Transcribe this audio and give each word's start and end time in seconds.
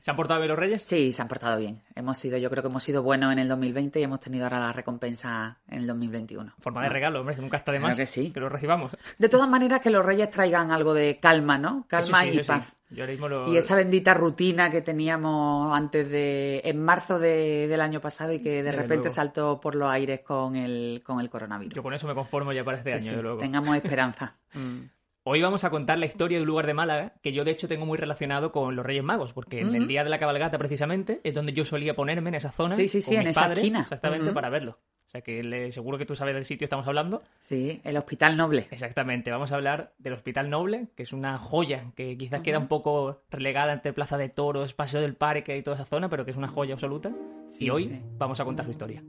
¿Se 0.00 0.10
han 0.12 0.16
portado 0.16 0.40
bien 0.40 0.48
los 0.50 0.58
reyes? 0.58 0.82
Sí, 0.82 1.12
se 1.12 1.20
han 1.22 1.28
portado 1.28 1.58
bien. 1.58 1.82
Hemos 1.96 2.18
sido, 2.18 2.38
yo 2.38 2.48
creo 2.50 2.62
que 2.62 2.68
hemos 2.68 2.82
sido 2.84 3.02
buenos 3.02 3.32
en 3.32 3.38
el 3.40 3.48
2020 3.48 3.98
y 3.98 4.02
hemos 4.04 4.20
tenido 4.20 4.44
ahora 4.44 4.60
la 4.60 4.72
recompensa 4.72 5.58
en 5.68 5.78
el 5.80 5.86
2021. 5.88 6.54
Forma 6.60 6.82
de 6.84 6.88
regalo, 6.88 7.20
hombre, 7.20 7.34
que 7.34 7.42
nunca 7.42 7.56
está 7.56 7.72
de 7.72 7.80
más 7.80 7.96
Claro 7.96 8.02
que 8.02 8.06
sí. 8.06 8.30
que 8.30 8.38
lo 8.40 8.48
recibamos. 8.48 8.92
De 9.18 9.28
todas 9.28 9.48
maneras, 9.48 9.80
que 9.80 9.90
los 9.90 10.04
reyes 10.04 10.30
traigan 10.30 10.70
algo 10.70 10.94
de 10.94 11.18
calma, 11.20 11.58
¿no? 11.58 11.84
Calma 11.88 12.22
sí, 12.22 12.28
y 12.40 12.42
paz. 12.44 12.74
Yo 12.90 13.04
lo... 13.06 13.52
Y 13.52 13.56
esa 13.58 13.74
bendita 13.76 14.14
rutina 14.14 14.70
que 14.70 14.80
teníamos 14.80 15.76
antes 15.76 16.08
de. 16.08 16.62
en 16.64 16.82
marzo 16.82 17.18
de- 17.18 17.66
del 17.68 17.80
año 17.82 18.00
pasado 18.00 18.32
y 18.32 18.38
que 18.40 18.48
de 18.50 18.62
Desde 18.62 18.76
repente 18.76 18.94
luego. 18.96 19.10
saltó 19.10 19.60
por 19.60 19.74
los 19.74 19.90
aires 19.92 20.20
con 20.20 20.56
el, 20.56 21.02
con 21.04 21.20
el 21.20 21.28
coronavirus. 21.28 21.74
Yo 21.74 21.82
con 21.82 21.92
eso 21.92 22.06
me 22.06 22.14
conformo 22.14 22.50
ya 22.54 22.64
para 22.64 22.78
este 22.78 22.90
Sí, 22.90 22.94
año, 23.08 23.10
sí, 23.10 23.16
de 23.16 23.22
luego. 23.22 23.38
Tengamos 23.40 23.76
esperanza. 23.76 24.34
Mm. 24.54 24.88
Hoy 25.30 25.42
vamos 25.42 25.62
a 25.64 25.68
contar 25.68 25.98
la 25.98 26.06
historia 26.06 26.38
de 26.38 26.42
un 26.42 26.48
lugar 26.48 26.66
de 26.66 26.72
Málaga 26.72 27.12
que 27.22 27.34
yo 27.34 27.44
de 27.44 27.50
hecho 27.50 27.68
tengo 27.68 27.84
muy 27.84 27.98
relacionado 27.98 28.50
con 28.50 28.74
los 28.76 28.86
Reyes 28.86 29.04
Magos, 29.04 29.34
porque 29.34 29.60
en 29.60 29.74
el 29.74 29.86
día 29.86 30.02
de 30.02 30.08
la 30.08 30.18
cabalgata 30.18 30.56
precisamente 30.56 31.20
es 31.22 31.34
donde 31.34 31.52
yo 31.52 31.66
solía 31.66 31.94
ponerme 31.94 32.30
en 32.30 32.36
esa 32.36 32.50
zona. 32.50 32.76
Sí, 32.76 32.88
sí, 32.88 33.02
sí, 33.02 33.10
con 33.10 33.16
en 33.18 33.20
mis 33.24 33.30
esa 33.32 33.40
padres, 33.42 33.58
esquina. 33.58 33.80
Exactamente, 33.82 34.32
para 34.32 34.48
verlo. 34.48 34.78
O 35.06 35.10
sea 35.10 35.20
que 35.20 35.42
le- 35.42 35.70
seguro 35.70 35.98
que 35.98 36.06
tú 36.06 36.16
sabes 36.16 36.34
del 36.34 36.46
sitio 36.46 36.60
que 36.60 36.64
estamos 36.64 36.86
hablando. 36.88 37.22
Sí, 37.40 37.78
el 37.84 37.98
Hospital 37.98 38.38
Noble. 38.38 38.68
Exactamente, 38.70 39.30
vamos 39.30 39.52
a 39.52 39.56
hablar 39.56 39.92
del 39.98 40.14
Hospital 40.14 40.48
Noble, 40.48 40.88
que 40.96 41.02
es 41.02 41.12
una 41.12 41.36
joya 41.38 41.92
que 41.94 42.16
quizás 42.16 42.40
queda 42.40 42.58
un 42.58 42.68
poco 42.68 43.20
relegada 43.30 43.74
entre 43.74 43.92
Plaza 43.92 44.16
de 44.16 44.30
Toros, 44.30 44.72
Paseo 44.72 45.02
del 45.02 45.14
Parque 45.14 45.58
y 45.58 45.62
toda 45.62 45.74
esa 45.76 45.84
zona, 45.84 46.08
pero 46.08 46.24
que 46.24 46.30
es 46.30 46.38
una 46.38 46.48
joya 46.48 46.72
absoluta. 46.72 47.12
Sí, 47.50 47.66
y 47.66 47.70
hoy 47.70 47.84
sí. 47.84 48.02
vamos 48.16 48.40
a 48.40 48.46
contar 48.46 48.64
su 48.64 48.70
historia. 48.70 49.02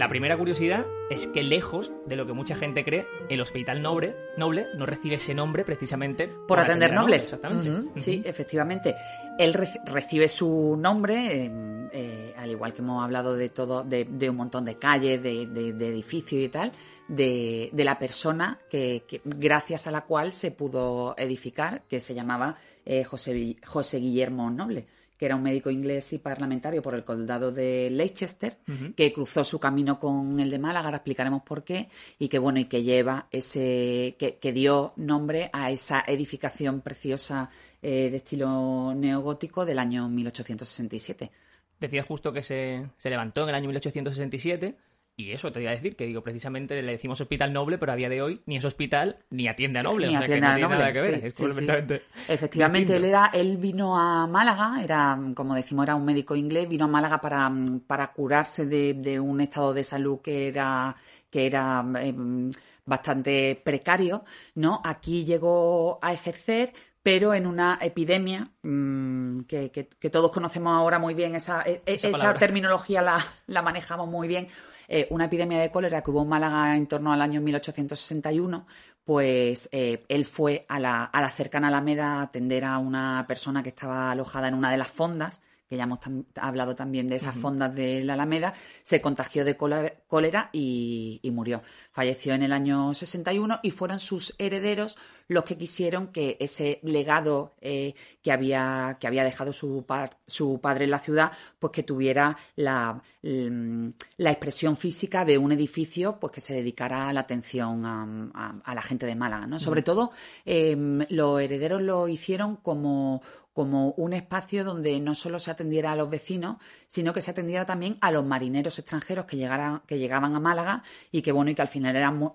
La 0.00 0.08
primera 0.08 0.34
curiosidad 0.38 0.86
es 1.10 1.26
que 1.26 1.42
lejos 1.42 1.92
de 2.06 2.16
lo 2.16 2.26
que 2.26 2.32
mucha 2.32 2.56
gente 2.56 2.86
cree, 2.86 3.06
el 3.28 3.38
Hospital 3.42 3.82
Noble, 3.82 4.16
Noble 4.38 4.68
no 4.74 4.86
recibe 4.86 5.16
ese 5.16 5.34
nombre 5.34 5.62
precisamente 5.62 6.26
Por 6.48 6.58
atender 6.58 6.94
nobles. 6.94 7.24
Exactamente. 7.24 8.00
Sí, 8.00 8.22
efectivamente. 8.24 8.94
Él 9.38 9.52
reci- 9.52 9.84
recibe 9.84 10.30
su 10.30 10.74
nombre, 10.80 11.44
eh, 11.44 11.50
eh, 11.92 12.34
al 12.34 12.50
igual 12.50 12.72
que 12.72 12.80
hemos 12.80 13.04
hablado 13.04 13.34
de 13.36 13.50
todo, 13.50 13.84
de, 13.84 14.06
de 14.06 14.30
un 14.30 14.36
montón 14.36 14.64
de 14.64 14.76
calles, 14.78 15.22
de, 15.22 15.44
de- 15.46 15.74
de 15.74 15.88
edificios 15.88 16.42
y 16.44 16.48
tal, 16.48 16.72
de, 17.06 17.68
de 17.70 17.84
la 17.84 17.98
persona 17.98 18.58
que, 18.70 19.04
que- 19.06 19.20
gracias 19.22 19.86
a 19.86 19.90
la 19.90 20.00
cual 20.06 20.32
se 20.32 20.50
pudo 20.50 21.14
edificar, 21.18 21.82
que 21.90 22.00
se 22.00 22.14
llamaba 22.14 22.56
eh, 22.86 23.04
José, 23.04 23.56
José 23.66 23.98
Guillermo 23.98 24.50
Noble 24.50 24.86
que 25.20 25.26
era 25.26 25.36
un 25.36 25.42
médico 25.42 25.70
inglés 25.70 26.14
y 26.14 26.18
parlamentario 26.18 26.80
por 26.80 26.94
el 26.94 27.04
condado 27.04 27.52
de 27.52 27.90
Leicester, 27.90 28.56
que 28.96 29.12
cruzó 29.12 29.44
su 29.44 29.60
camino 29.60 30.00
con 30.00 30.40
el 30.40 30.48
de 30.48 30.58
Málaga, 30.58 30.86
ahora 30.86 30.96
explicaremos 30.96 31.42
por 31.42 31.62
qué, 31.62 31.90
y 32.18 32.28
que 32.28 32.38
bueno, 32.38 32.58
y 32.58 32.64
que 32.64 32.82
lleva 32.82 33.26
ese, 33.30 34.16
que, 34.18 34.38
que 34.40 34.52
dio 34.54 34.94
nombre 34.96 35.50
a 35.52 35.70
esa 35.70 36.02
edificación 36.06 36.80
preciosa 36.80 37.50
eh, 37.82 38.08
de 38.10 38.16
estilo 38.16 38.94
neogótico 38.94 39.66
del 39.66 39.78
año 39.78 40.08
1867. 40.08 41.30
Decías 41.78 42.06
justo 42.06 42.32
que 42.32 42.42
se, 42.42 42.86
se 42.96 43.10
levantó 43.10 43.42
en 43.42 43.50
el 43.50 43.56
año 43.56 43.66
1867 43.66 44.74
y 45.20 45.32
eso 45.32 45.52
te 45.52 45.60
iba 45.60 45.70
a 45.70 45.74
decir, 45.74 45.96
que 45.96 46.06
digo, 46.06 46.22
precisamente 46.22 46.80
le 46.82 46.92
decimos 46.92 47.20
hospital 47.20 47.52
noble, 47.52 47.78
pero 47.78 47.92
a 47.92 47.96
día 47.96 48.08
de 48.08 48.22
hoy 48.22 48.40
ni 48.46 48.56
es 48.56 48.64
hospital 48.64 49.18
ni 49.30 49.48
atiende 49.48 49.80
a 49.80 49.82
noble, 49.82 50.08
Ni 50.08 50.16
o 50.16 50.18
sea 50.18 50.26
que 50.26 50.40
no 50.40 50.46
a 50.46 50.54
tiene 50.54 50.62
noble, 50.62 50.78
nada 50.78 50.92
que 50.92 51.00
ver, 51.00 51.20
sí, 51.20 51.26
es 51.26 51.34
sí, 51.34 51.42
completamente 51.44 52.02
Efectivamente, 52.28 52.96
él 52.96 53.04
era, 53.04 53.30
él 53.32 53.56
vino 53.58 53.98
a 53.98 54.26
Málaga, 54.26 54.82
era, 54.82 55.18
como 55.34 55.54
decimos, 55.54 55.84
era 55.84 55.94
un 55.94 56.04
médico 56.04 56.34
inglés, 56.36 56.68
vino 56.68 56.86
a 56.86 56.88
Málaga 56.88 57.20
para, 57.20 57.52
para 57.86 58.12
curarse 58.12 58.66
de, 58.66 58.94
de 58.94 59.20
un 59.20 59.40
estado 59.40 59.74
de 59.74 59.84
salud 59.84 60.20
que 60.20 60.48
era, 60.48 60.96
que 61.30 61.46
era 61.46 61.84
em, 62.00 62.50
bastante 62.84 63.60
precario, 63.62 64.24
¿no? 64.54 64.80
Aquí 64.84 65.24
llegó 65.24 65.98
a 66.02 66.12
ejercer, 66.12 66.72
pero 67.02 67.34
en 67.34 67.46
una 67.46 67.78
epidemia 67.80 68.50
mm, 68.62 69.19
que, 69.46 69.70
que- 69.70 69.88
que 69.88 70.10
todos 70.10 70.30
conocemos 70.30 70.72
ahora 70.76 70.98
muy 70.98 71.14
bien, 71.14 71.34
esa, 71.34 71.62
e- 71.62 71.82
e- 71.86 71.94
Esa 72.10 72.18
terminología 72.40 73.02
la, 73.02 73.24
la 73.46 73.62
manejamos 73.62 74.08
muy 74.08 74.26
bien. 74.28 74.48
Eh, 74.88 75.06
una 75.10 75.26
epidemia 75.26 75.60
de 75.60 75.70
cólera 75.70 76.02
que 76.02 76.10
hubo 76.10 76.22
en 76.22 76.28
Málaga 76.28 76.76
en 76.76 76.86
torno 76.88 77.12
al 77.12 77.22
año 77.22 77.40
1861, 77.40 78.66
pues 79.04 79.68
eh, 79.72 80.04
él 80.08 80.24
fue 80.24 80.66
a 80.68 80.78
la, 80.78 81.04
a 81.04 81.20
la 81.20 81.28
cercana 81.30 81.68
Alameda 81.68 82.14
a 82.18 82.22
atender 82.22 82.64
a 82.64 82.78
una 82.78 83.24
persona 83.28 83.62
que 83.62 83.68
estaba 83.70 84.10
alojada 84.10 84.48
en 84.48 84.54
una 84.54 84.70
de 84.70 84.78
las 84.78 84.88
fondas, 84.88 85.42
que 85.70 85.76
ya 85.76 85.84
hemos 85.84 86.00
tam- 86.00 86.24
hablado 86.34 86.74
también 86.74 87.06
de 87.06 87.14
esas 87.16 87.34
fondas 87.36 87.72
de 87.74 88.02
la 88.04 88.14
Alameda, 88.14 88.52
se 88.82 89.00
contagió 89.00 89.44
de 89.44 89.56
cólera, 89.56 90.50
y, 90.52 91.20
y 91.22 91.30
murió. 91.30 91.62
Falleció 91.92 92.34
en 92.34 92.42
el 92.42 92.52
año 92.52 92.92
61 92.92 93.60
y 93.62 93.70
fueron 93.70 94.00
sus 94.00 94.34
herederos 94.38 94.98
los 95.28 95.44
que 95.44 95.56
quisieron 95.56 96.08
que 96.08 96.36
ese 96.40 96.80
legado 96.82 97.54
eh, 97.60 97.94
que, 98.20 98.32
había, 98.32 98.96
que 98.98 99.06
había 99.06 99.22
dejado 99.22 99.52
su, 99.52 99.84
su 100.26 100.60
padre 100.60 100.86
en 100.86 100.90
la 100.90 100.98
ciudad, 100.98 101.30
pues 101.60 101.72
que 101.72 101.84
tuviera 101.84 102.36
la, 102.56 103.00
mm, 103.22 103.88
la 104.16 104.30
expresión 104.32 104.76
física 104.76 105.24
de 105.24 105.38
un 105.38 105.52
edificio 105.52 106.18
pues 106.18 106.32
que 106.32 106.40
se 106.40 106.54
dedicara 106.54 107.08
a 107.08 107.12
la 107.12 107.20
atención 107.20 107.86
a, 107.86 108.02
a- 108.34 108.54
a 108.64 108.74
la 108.74 108.82
gente 108.82 109.06
de 109.06 109.14
Málaga. 109.14 109.46
¿no? 109.46 109.60
Sobre 109.60 109.82
todo, 109.82 110.10
eh, 110.44 110.76
los 111.10 111.40
herederos 111.40 111.80
lo 111.80 112.08
hicieron 112.08 112.56
como 112.56 113.22
como 113.52 113.90
un 113.92 114.12
espacio 114.12 114.64
donde 114.64 114.98
no 115.00 115.14
solo 115.14 115.38
se 115.38 115.50
atendiera 115.50 115.92
a 115.92 115.96
los 115.96 116.08
vecinos, 116.08 116.56
sino 116.86 117.12
que 117.12 117.20
se 117.20 117.30
atendiera 117.32 117.66
también 117.66 117.96
a 118.00 118.10
los 118.10 118.24
marineros 118.24 118.78
extranjeros 118.78 119.24
que, 119.26 119.36
llegaran, 119.36 119.82
que 119.86 119.98
llegaban 119.98 120.34
a 120.34 120.40
Málaga 120.40 120.82
y 121.10 121.20
que 121.22 121.32
bueno 121.32 121.50
y 121.50 121.54
que 121.54 121.62
al 121.62 121.68
final 121.68 121.96
era 121.96 122.10
mu- 122.12 122.34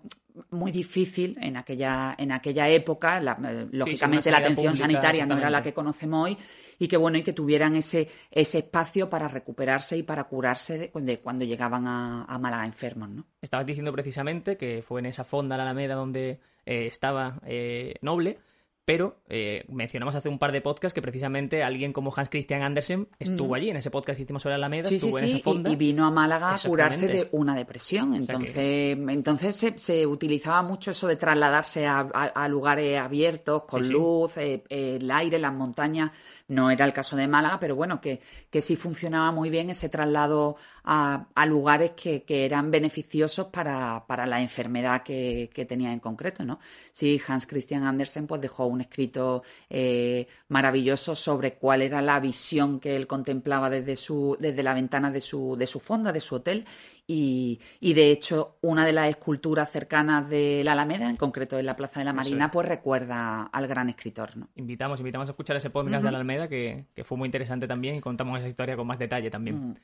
muy, 0.52 0.72
difícil 0.74 1.38
en 1.42 1.56
aquella, 1.56 2.14
en 2.18 2.34
aquella 2.34 2.68
época, 2.68 3.22
la- 3.22 3.38
eh, 3.50 3.68
lógicamente 3.72 4.30
la 4.30 4.38
atención 4.40 4.74
pública, 4.74 4.84
sanitaria 4.86 5.26
no 5.26 5.38
era 5.38 5.50
la 5.50 5.62
que 5.64 5.74
conocemos 5.74 6.26
hoy 6.26 6.38
y 6.78 6.90
que 6.90 6.98
bueno 6.98 7.18
y 7.18 7.24
que 7.24 7.32
tuvieran 7.32 7.78
ese, 7.78 8.10
ese 8.30 8.58
espacio 8.58 9.10
para 9.10 9.30
recuperarse 9.30 9.96
y 9.98 10.04
para 10.04 10.26
curarse 10.26 10.78
de, 10.78 10.92
de 11.02 11.20
cuando 11.22 11.46
llegaban 11.46 11.88
a, 11.88 12.26
a 12.26 12.38
Málaga 12.38 12.66
enfermos, 12.66 13.10
¿no? 13.10 13.26
Estabas 13.42 13.66
diciendo 13.66 13.94
precisamente 13.94 14.58
que 14.58 14.84
fue 14.86 15.00
en 15.00 15.06
esa 15.06 15.24
fonda, 15.24 15.56
la 15.56 15.64
Alameda, 15.64 15.96
donde 15.96 16.42
eh, 16.66 16.88
estaba 16.88 17.40
eh, 17.46 17.94
Noble, 18.02 18.38
pero 18.86 19.18
eh, 19.30 19.66
mencionamos 19.68 20.14
hace 20.16 20.30
un 20.30 20.38
par 20.40 20.52
de 20.52 20.62
podcasts 20.62 20.94
que 20.94 21.02
precisamente 21.02 21.64
alguien 21.64 21.92
como 21.92 22.14
Hans 22.16 22.30
Christian 22.30 22.62
Andersen 22.62 23.08
estuvo 23.20 23.56
allí, 23.56 23.70
en 23.72 23.78
ese 23.78 23.90
podcast 23.92 24.18
que 24.18 24.24
hicimos 24.24 24.44
sobre 24.44 24.54
la 24.54 24.58
Alameda, 24.68 24.88
Sí, 24.90 25.00
sí, 25.00 25.08
estuvo 25.08 25.20
en 25.20 25.26
sí, 25.28 25.36
esa 25.38 25.44
fonda. 25.44 25.70
y, 25.70 25.74
y 25.74 25.76
vino 25.76 26.06
a 26.06 26.12
Málaga 26.12 26.54
a 26.54 26.58
curarse 26.68 27.08
de 27.08 27.30
una 27.32 27.56
depresión. 27.56 28.12
sea 28.12 28.18
Entonces, 28.20 28.54
que- 28.54 28.92
entonces 28.92 29.56
se, 29.58 29.78
se 29.78 30.06
utilizaba 30.06 30.62
mucho 30.62 30.92
eso 30.92 31.08
de 31.08 31.16
trasladarse 31.16 31.88
a, 31.88 32.00
a- 32.14 32.24
a 32.26 32.48
lugares 32.48 33.00
abiertos, 33.00 33.64
con 33.64 33.88
luz, 33.90 34.38
eh, 34.38 34.64
el 34.70 35.10
aire, 35.10 35.40
las 35.40 35.54
montañas. 35.54 36.12
No 36.48 36.70
era 36.70 36.86
el 36.86 36.94
caso 36.94 37.16
de 37.16 37.28
Málaga, 37.28 37.60
pero 37.60 37.76
bueno, 37.76 38.00
que, 38.00 38.22
que 38.52 38.62
sí 38.62 38.76
funcionaba 38.76 39.32
muy 39.32 39.50
bien 39.50 39.70
ese 39.72 39.90
traslado 39.90 40.58
a, 40.84 41.28
a 41.34 41.46
lugares 41.48 41.92
que, 41.92 42.24
que 42.24 42.46
eran 42.46 42.70
beneficiosos 42.70 43.48
para, 43.48 44.06
para 44.06 44.28
la 44.28 44.40
enfermedad 44.40 45.02
que, 45.02 45.50
que 45.54 45.66
tenía 45.66 45.92
en 45.92 46.00
concreto, 46.00 46.44
¿no? 46.46 46.60
Sí, 46.92 47.20
Hans 47.28 47.48
Christian 47.48 47.84
Andersen 47.84 48.28
pues 48.28 48.42
dejó 48.42 48.68
un 48.68 48.82
escrito 48.82 49.42
eh, 49.70 50.28
maravilloso 50.50 51.16
sobre 51.16 51.56
cuál 51.56 51.82
era 51.82 52.02
la 52.02 52.20
visión 52.20 52.80
que 52.80 52.96
él 52.96 53.08
contemplaba 53.08 53.70
desde 53.70 53.96
su, 53.96 54.38
desde 54.40 54.62
la 54.62 54.76
ventana 54.76 55.10
de 55.10 55.22
su, 55.22 55.56
de 55.58 55.66
su 55.66 55.80
fonda, 55.80 56.12
de 56.12 56.22
su 56.22 56.36
hotel, 56.36 56.66
y, 57.08 57.60
y 57.80 57.94
de 57.94 58.12
hecho 58.12 58.56
una 58.62 58.86
de 58.86 58.92
las 58.92 59.10
esculturas 59.10 59.72
cercanas 59.72 60.28
de 60.30 60.62
la 60.64 60.72
Alameda, 60.74 61.10
en 61.10 61.18
concreto 61.18 61.58
en 61.58 61.66
la 61.66 61.76
Plaza 61.76 62.00
de 62.00 62.06
la 62.06 62.14
Marina, 62.14 62.46
es. 62.46 62.52
pues 62.52 62.68
recuerda 62.68 63.44
al 63.44 63.68
gran 63.68 63.90
escritor, 63.90 64.36
¿no? 64.38 64.50
Invitamos, 64.56 65.00
invitamos 65.00 65.28
a 65.30 65.32
escuchar 65.32 65.56
ese 65.56 65.70
podcast 65.70 66.04
de 66.04 66.12
la 66.12 66.18
Alameda 66.18 66.35
que, 66.48 66.86
que 66.96 67.04
fue 67.04 67.18
muy 67.18 67.28
interesante 67.28 67.68
también 67.68 67.96
y 67.96 68.02
contamos 68.02 68.40
esa 68.40 68.48
historia 68.48 68.76
con 68.76 68.88
más 68.88 69.00
detalle 69.00 69.30
también. 69.30 69.70
Mm. 69.70 69.76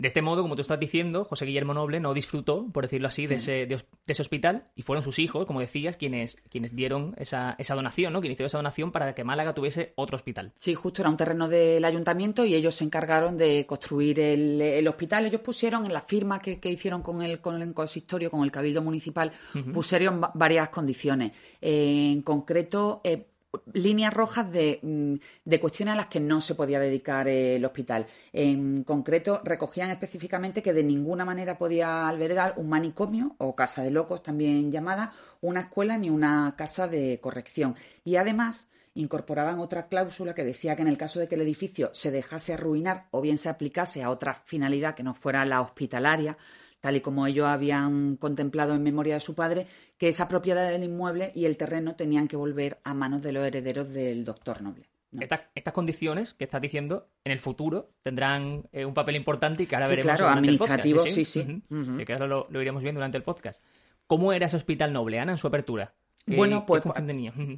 De 0.00 0.06
este 0.06 0.22
modo, 0.22 0.42
como 0.42 0.54
tú 0.54 0.60
estás 0.60 0.78
diciendo, 0.78 1.24
José 1.24 1.44
Guillermo 1.44 1.74
Noble 1.74 1.98
no 1.98 2.14
disfrutó, 2.14 2.68
por 2.72 2.84
decirlo 2.84 3.08
así, 3.08 3.26
de 3.26 3.34
ese, 3.34 3.66
de, 3.66 3.74
os- 3.74 3.84
de 4.06 4.12
ese 4.12 4.22
hospital 4.22 4.62
y 4.76 4.82
fueron 4.82 5.02
sus 5.02 5.18
hijos, 5.18 5.44
como 5.44 5.58
decías, 5.58 5.96
quienes, 5.96 6.36
quienes 6.50 6.76
dieron 6.76 7.16
esa, 7.18 7.56
esa 7.58 7.74
donación, 7.74 8.12
¿no? 8.12 8.20
Quien 8.20 8.32
hizo 8.32 8.44
esa 8.44 8.58
donación 8.58 8.92
para 8.92 9.12
que 9.16 9.24
Málaga 9.24 9.54
tuviese 9.54 9.94
otro 9.96 10.14
hospital. 10.14 10.52
Sí, 10.56 10.72
justo 10.76 11.02
era 11.02 11.10
un 11.10 11.16
terreno 11.16 11.48
del 11.48 11.84
ayuntamiento 11.84 12.44
y 12.44 12.54
ellos 12.54 12.76
se 12.76 12.84
encargaron 12.84 13.36
de 13.36 13.66
construir 13.66 14.20
el, 14.20 14.60
el 14.62 14.86
hospital. 14.86 15.26
Ellos 15.26 15.40
pusieron 15.40 15.84
en 15.84 15.92
la 15.92 16.02
firma 16.02 16.38
que, 16.40 16.60
que 16.60 16.70
hicieron 16.70 17.02
con 17.02 17.20
el, 17.20 17.40
con 17.40 17.60
el 17.60 17.74
consistorio, 17.74 18.30
con 18.30 18.44
el 18.44 18.52
cabildo 18.52 18.80
municipal, 18.82 19.32
pusieron 19.74 20.22
va- 20.22 20.30
varias 20.32 20.68
condiciones. 20.68 21.32
Eh, 21.60 22.12
en 22.12 22.22
concreto, 22.22 23.00
eh, 23.02 23.26
líneas 23.72 24.12
rojas 24.12 24.50
de, 24.50 24.78
mm, 24.82 25.14
de, 25.44 25.60
cuestiones 25.60 25.94
a 25.94 25.96
las 25.96 26.06
que 26.06 26.20
no 26.20 26.40
se 26.40 26.54
podía 26.54 26.78
dedicar 26.78 27.28
el 27.28 27.64
hospital. 27.64 28.06
En 28.32 28.84
concreto, 28.84 29.40
recogían 29.44 29.90
específicamente 29.90 30.62
que 30.62 30.72
de 30.72 30.84
ninguna 30.84 31.24
manera 31.24 31.58
podía 31.58 32.08
albergar 32.08 32.54
un 32.56 32.68
manicomio 32.68 33.36
o 33.38 33.54
casa 33.54 33.82
de 33.82 33.90
locos, 33.90 34.22
también 34.22 34.70
llamada, 34.70 35.12
una 35.40 35.60
escuela 35.60 35.96
ni 35.98 36.10
una 36.10 36.54
casa 36.56 36.88
de 36.88 37.20
corrección. 37.20 37.74
Y 38.04 38.16
además 38.16 38.68
incorporaban 38.94 39.60
otra 39.60 39.86
cláusula 39.86 40.34
que 40.34 40.44
decía 40.44 40.74
que 40.74 40.82
en 40.82 40.88
el 40.88 40.98
caso 40.98 41.20
de 41.20 41.28
que 41.28 41.36
el 41.36 41.42
edificio 41.42 41.90
se 41.94 42.10
dejase 42.10 42.54
arruinar 42.54 43.06
o 43.12 43.20
bien 43.20 43.38
se 43.38 43.48
aplicase 43.48 44.02
a 44.02 44.10
otra 44.10 44.34
finalidad 44.34 44.94
que 44.94 45.04
no 45.04 45.14
fuera 45.14 45.44
la 45.44 45.60
hospitalaria, 45.60 46.36
tal 46.80 46.96
y 46.96 47.00
como 47.00 47.26
ellos 47.26 47.46
habían 47.46 48.16
contemplado 48.16 48.74
en 48.74 48.82
memoria 48.82 49.14
de 49.14 49.20
su 49.20 49.34
padre, 49.34 49.66
que 49.96 50.08
esa 50.08 50.28
propiedad 50.28 50.68
del 50.70 50.84
inmueble 50.84 51.32
y 51.34 51.44
el 51.44 51.56
terreno 51.56 51.96
tenían 51.96 52.28
que 52.28 52.36
volver 52.36 52.78
a 52.84 52.94
manos 52.94 53.22
de 53.22 53.32
los 53.32 53.46
herederos 53.46 53.92
del 53.92 54.24
doctor 54.24 54.62
Noble. 54.62 54.88
Estas, 55.20 55.72
condiciones 55.72 56.34
que 56.34 56.44
estás 56.44 56.60
diciendo 56.60 57.08
en 57.24 57.32
el 57.32 57.38
futuro 57.38 57.92
tendrán 58.02 58.68
eh, 58.72 58.84
un 58.84 58.92
papel 58.92 59.16
importante 59.16 59.62
y 59.62 59.66
que 59.66 59.74
ahora 59.74 59.86
sí, 59.86 59.92
veremos 59.92 60.16
claro, 60.16 60.30
administrativo, 60.30 61.00
sí, 61.00 61.24
sí. 61.24 61.62
Sí, 61.66 62.04
que 62.04 62.12
ahora 62.12 62.26
lo, 62.26 62.46
lo, 62.50 62.60
iremos 62.60 62.82
viendo 62.82 62.98
durante 62.98 63.16
el 63.16 63.22
podcast. 63.22 63.62
¿Cómo 64.06 64.34
era 64.34 64.46
ese 64.46 64.56
hospital 64.56 64.92
noble, 64.92 65.18
Ana, 65.18 65.32
en 65.32 65.38
su 65.38 65.46
apertura? 65.46 65.94
Bueno, 66.36 66.66
pues 66.66 66.82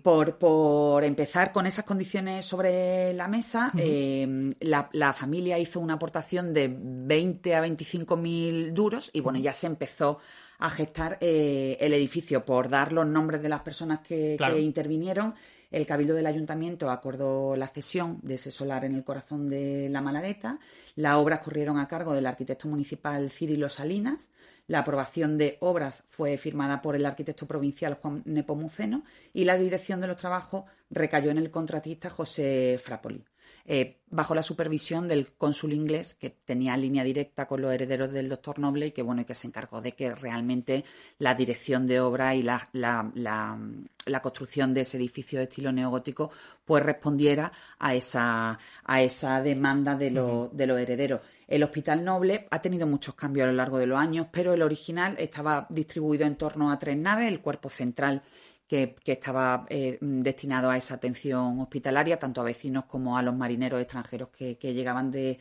por, 0.03 0.39
por, 0.39 1.05
empezar 1.05 1.53
con 1.53 1.67
esas 1.67 1.85
condiciones 1.85 2.47
sobre 2.47 3.13
la 3.13 3.29
mesa, 3.29 3.73
em, 3.77 4.55
la, 4.61 5.13
familia 5.13 5.59
hizo 5.59 5.81
una 5.81 5.95
aportación 5.95 6.55
de 6.55 6.75
20 6.75 7.55
a 7.55 7.61
25 7.61 8.17
mil 8.17 8.75
duros 8.75 9.11
y 9.13 9.21
bueno, 9.21 9.39
ya 9.39 9.53
se 9.53 9.67
empezó 9.67 10.19
a 10.59 10.71
gestar 10.71 11.19
eh, 11.21 11.77
el 11.81 11.95
edificio 11.95 12.45
por 12.45 12.69
dar 12.69 12.93
los 12.93 13.07
nombres 13.07 13.43
de 13.43 13.49
las 13.49 13.63
personas 13.63 14.01
que, 14.01 14.37
que 14.39 14.61
intervinieron. 14.61 15.35
El 15.71 15.87
Cabildo 15.87 16.15
del 16.15 16.27
Ayuntamiento 16.27 16.91
acordó 16.91 17.55
la 17.55 17.69
cesión 17.69 18.19
de 18.23 18.35
ese 18.35 18.51
solar 18.51 18.85
en 18.85 18.95
el 18.95 19.05
corazón 19.05 19.49
de 19.49 19.89
la 19.89 20.01
Malagueta. 20.01 20.59
Las 20.97 21.15
obras 21.17 21.41
corrieron 21.41 21.79
a 21.79 21.87
cargo 21.87 22.13
del 22.13 22.27
arquitecto 22.27 22.67
municipal 22.67 23.31
Cirilo 23.31 23.69
Salinas. 23.69 24.31
La 24.71 24.79
aprobación 24.79 25.37
de 25.37 25.57
obras 25.59 26.05
fue 26.11 26.39
firmada 26.39 26.81
por 26.81 26.95
el 26.95 27.05
arquitecto 27.05 27.45
provincial 27.45 27.95
Juan 27.95 28.23
Nepomuceno 28.25 29.03
y 29.33 29.43
la 29.43 29.57
dirección 29.57 30.01
de 30.01 30.07
los 30.07 30.17
trabajos 30.17 30.63
recayó 30.91 31.33
en 31.33 31.39
el 31.39 31.51
contratista 31.51 32.09
José 32.09 32.81
Frapoli. 32.81 33.25
Eh, 33.67 33.99
bajo 34.11 34.35
la 34.35 34.43
supervisión 34.43 35.07
del 35.07 35.35
cónsul 35.35 35.73
inglés 35.73 36.15
que 36.15 36.31
tenía 36.31 36.77
línea 36.77 37.05
directa 37.05 37.47
con 37.47 37.63
los 37.63 37.73
herederos 37.73 38.11
del 38.11 38.29
doctor 38.29 38.59
Noble 38.59 38.87
y 38.87 38.91
que 38.93 39.03
bueno 39.03 39.23
y 39.23 39.25
que 39.25 39.35
se 39.35 39.47
encargó 39.47 39.81
de 39.81 39.93
que 39.93 40.15
realmente 40.15 40.85
la 41.19 41.35
dirección 41.35 41.87
de 41.87 42.01
obra 42.01 42.35
y 42.35 42.43
la, 42.43 42.69
la, 42.73 44.21
construcción 44.23 44.75
de 44.75 44.81
ese 44.81 44.97
edificio 44.97 45.39
de 45.39 45.45
estilo 45.45 45.71
neogótico 45.71 46.31
pues 46.65 46.83
respondiera 46.83 47.53
a 47.79 47.95
esa, 47.95 48.59
a 48.85 49.03
esa 49.03 49.41
demanda 49.43 49.95
de, 49.95 50.11
de 50.53 50.67
los 50.67 50.81
herederos. 50.81 51.21
El 51.47 51.63
Hospital 51.63 52.05
Noble 52.05 52.47
ha 52.51 52.63
tenido 52.63 52.87
muchos 52.87 53.15
cambios 53.15 53.45
a 53.45 53.51
lo 53.51 53.57
largo 53.57 53.79
de 53.79 53.87
los 53.87 53.99
años, 53.99 54.29
pero 54.33 54.55
el 54.55 54.63
original 54.63 55.17
estaba 55.19 55.67
distribuido 55.69 56.27
en 56.27 56.37
torno 56.37 56.71
a 56.71 56.79
tres 56.79 56.97
naves, 56.97 57.29
el 57.29 57.41
cuerpo 57.41 57.69
central 57.69 58.23
que, 58.71 58.95
estaba 59.05 59.67
eh, 59.69 59.99
destinado 60.01 60.71
a 60.71 60.77
esa 60.77 60.95
atención 60.95 61.59
hospitalaria, 61.59 62.21
tanto 62.21 62.41
a 62.41 62.45
vecinos 62.45 62.85
como 62.85 63.19
a 63.19 63.23
los 63.23 63.35
marineros 63.35 63.81
extranjeros 63.81 64.29
que, 64.29 64.57
llegaban 64.73 65.11
de, 65.11 65.41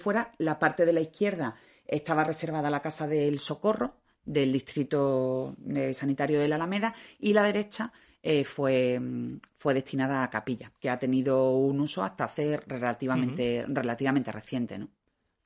fuera. 0.00 0.30
La 0.38 0.60
parte 0.60 0.86
de 0.86 0.92
la 0.92 1.00
izquierda 1.00 1.56
estaba 1.84 2.22
reservada 2.22 2.68
a 2.68 2.70
la 2.70 2.80
Casa 2.80 3.08
del 3.08 3.40
Socorro, 3.40 3.96
del 4.24 4.52
Distrito 4.52 5.56
eh, 5.66 5.92
Sanitario 5.92 6.38
de 6.38 6.46
la 6.46 6.54
Alameda, 6.54 6.94
y 7.18 7.32
la 7.32 7.42
derecha 7.42 7.92
eh, 8.22 8.44
fue, 8.44 9.00
fue, 9.56 9.74
destinada 9.74 10.22
a 10.22 10.30
capilla, 10.30 10.70
que 10.78 10.88
ha 10.88 11.00
tenido 11.00 11.50
un 11.50 11.80
uso 11.80 12.04
hasta 12.04 12.24
hace 12.24 12.58
relativamente, 12.58 13.64
relativamente 13.66 14.30
reciente. 14.30 14.78
¿no? 14.78 14.88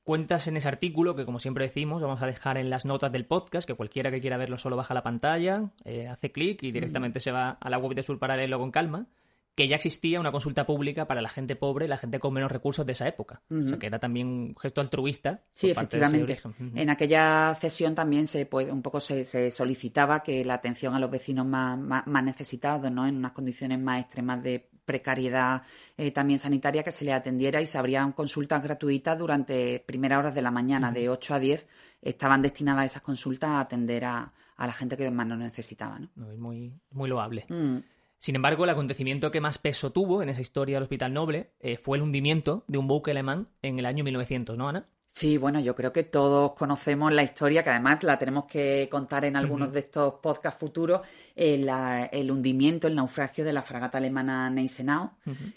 Cuentas 0.05 0.47
en 0.49 0.57
ese 0.57 0.69
artículo, 0.69 1.15
que 1.15 1.25
como 1.25 1.41
siempre 1.41 1.67
decimos, 1.67 2.03
vamos 2.03 2.23
a 2.23 2.27
dejar 2.27 2.59
en 2.59 2.71
las 2.71 2.85
notas 2.85 3.13
del 3.13 3.27
podcast, 3.27 3.67
que 3.67 3.75
cualquiera 3.75 4.11
que 4.11 4.21
quiera 4.21 4.37
verlo 4.37 4.59
solo 4.59 4.77
baja 4.77 4.95
la 4.95 5.03
pantalla, 5.03 5.71
eh, 5.85 6.09
hace 6.09 6.33
clic 6.33 6.63
y 6.63 6.73
directamente 6.73 7.21
se 7.21 7.33
va 7.33 7.51
a 7.51 7.71
la 7.71 7.79
web 7.79 7.95
de 7.95 8.03
Sur 8.03 8.19
para 8.19 8.37
leerlo 8.37 8.59
con 8.59 8.71
calma, 8.71 9.07
que 9.55 9.69
ya 9.69 9.77
existía 9.77 10.19
una 10.19 10.33
consulta 10.33 10.65
pública 10.65 11.07
para 11.07 11.21
la 11.21 11.29
gente 11.29 11.57
pobre, 11.57 11.87
la 11.87 11.99
gente 11.99 12.19
con 12.19 12.33
menos 12.33 12.51
recursos 12.51 12.87
de 12.87 12.95
esa 12.95 13.07
época. 13.07 13.43
O 13.51 13.69
sea, 13.69 13.79
que 13.79 13.87
era 13.87 13.99
también 13.99 14.27
un 14.27 14.57
gesto 14.57 14.81
altruista. 14.81 15.43
Sí, 15.53 15.71
efectivamente. 15.71 16.39
En 16.75 16.89
aquella 16.89 17.55
cesión 17.61 17.95
también 17.95 18.27
se 18.27 18.47
pues, 18.47 18.71
un 18.71 18.81
poco 18.81 18.99
se, 18.99 19.51
solicitaba 19.51 20.23
que 20.23 20.43
la 20.43 20.55
atención 20.55 20.95
a 20.95 20.99
los 20.99 21.11
vecinos 21.11 21.45
más, 21.45 21.79
más 21.79 22.25
necesitados, 22.25 22.91
¿no? 22.91 23.07
En 23.07 23.17
unas 23.17 23.33
condiciones 23.33 23.79
más 23.79 24.01
extremas 24.01 24.43
de 24.43 24.71
precariedad 24.85 25.63
eh, 25.97 26.11
también 26.11 26.39
sanitaria 26.39 26.83
que 26.83 26.93
se 26.93 27.05
le 27.05 27.13
atendiera 27.13 27.61
y 27.61 27.67
se 27.67 27.79
abrían 27.79 28.13
consultas 28.13 28.63
gratuitas 28.63 29.19
durante 29.19 29.81
primeras 29.81 30.19
horas 30.19 30.35
de 30.35 30.43
la 30.43 30.51
mañana, 30.51 30.93
de 30.93 31.09
8 31.09 31.35
a 31.35 31.39
10, 31.39 31.69
estaban 32.03 32.43
destinadas 32.43 32.87
esas 32.87 33.03
consultas 33.03 33.51
a 33.51 33.61
atender 33.61 34.05
a, 34.05 34.33
la 34.59 34.73
gente 34.73 34.97
que 34.97 35.11
más 35.11 35.27
no 35.27 35.37
necesitaba. 35.37 35.99
¿no? 35.99 36.09
muy, 36.39 36.73
muy 36.91 37.09
loable. 37.09 37.47
Mm. 37.49 37.79
Sin 38.19 38.37
embargo, 38.37 38.63
el 38.63 38.71
acontecimiento 38.71 39.33
que 39.33 39.41
más 39.41 39.59
peso 39.59 39.91
tuvo 39.91 40.23
en 40.23 40.29
esa 40.29 40.41
historia 40.41 40.77
del 40.77 40.85
Hospital 40.85 41.13
Noble 41.13 41.51
eh, 41.59 41.77
fue 41.77 41.99
el 41.99 42.05
hundimiento 42.05 42.65
de 42.69 42.79
un 42.79 42.87
buque 42.87 43.11
alemán 43.11 43.49
en 43.63 43.81
el 43.81 43.87
año 43.87 44.05
1900, 44.05 44.57
¿no, 44.57 44.69
Ana? 44.69 44.89
Sí, 45.15 45.37
bueno, 45.37 45.61
yo 45.61 45.75
creo 45.75 45.93
que 45.93 46.05
todos 46.05 46.55
conocemos 46.55 47.13
la 47.13 47.23
historia, 47.23 47.63
que 47.63 47.69
además 47.69 48.03
la 48.03 48.19
tenemos 48.19 48.47
que 48.47 48.89
contar 48.91 49.27
en 49.27 49.37
algunos 49.37 49.71
de 49.71 49.81
estos 49.81 50.15
podcasts 50.15 50.59
futuros, 50.59 51.03
el, 51.37 51.69
el, 52.11 52.31
hundimiento, 52.31 52.87
el 52.87 52.95
naufragio 52.95 53.45
de 53.45 53.53
la 53.53 53.61
fragata 53.61 53.99
alemana 53.99 54.49
Neisenau, 54.49 55.11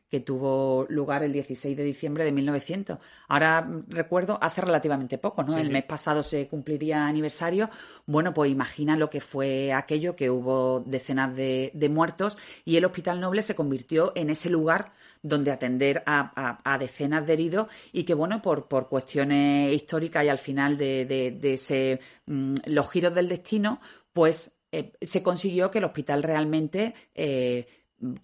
que 0.09 0.19
tuvo 0.19 0.85
lugar 0.89 1.23
el 1.23 1.31
16 1.31 1.77
de 1.77 1.83
diciembre 1.85 2.25
de 2.25 2.33
1900. 2.33 2.99
Ahora 3.29 3.65
recuerdo, 3.87 4.37
hace 4.41 4.59
relativamente 4.59 5.17
poco, 5.17 5.41
¿no? 5.41 5.57
el 5.57 5.71
mes 5.71 5.85
pasado 5.85 6.21
se 6.21 6.49
cumpliría 6.49 7.07
aniversario. 7.07 7.69
Bueno, 8.05 8.33
pues 8.33 8.51
imagina 8.51 8.97
lo 8.97 9.09
que 9.09 9.21
fue 9.21 9.71
aquello, 9.71 10.17
que 10.17 10.29
hubo 10.29 10.83
decenas 10.85 11.33
de, 11.33 11.71
de 11.73 11.87
muertos 11.87 12.37
y 12.65 12.75
el 12.75 12.83
Hospital 12.83 13.21
Noble 13.21 13.41
se 13.41 13.55
convirtió 13.55 14.11
en 14.15 14.29
ese 14.29 14.49
lugar 14.49 14.91
donde 15.25 15.51
atender 15.51 16.03
a, 16.05 16.77
decenas 16.79 17.25
de 17.25 17.33
heridos 17.33 17.67
y 17.91 18.03
que, 18.03 18.13
bueno, 18.13 18.41
por, 18.41 18.67
por 18.67 18.87
cuestiones 18.87 19.73
históricas 19.73 20.23
y 20.23 20.29
al 20.29 20.37
final 20.37 20.77
de, 20.77 21.39
ese, 21.41 21.99
mm, 22.27 22.53
los 22.67 22.91
giros 22.91 23.15
del 23.15 23.27
destino, 23.27 23.81
pues 24.13 24.55
eh, 24.71 24.93
se 25.01 25.23
consiguió 25.23 25.71
que 25.71 25.79
el 25.79 25.85
hospital 25.85 26.21
realmente 26.21 26.93
eh, 27.15 27.65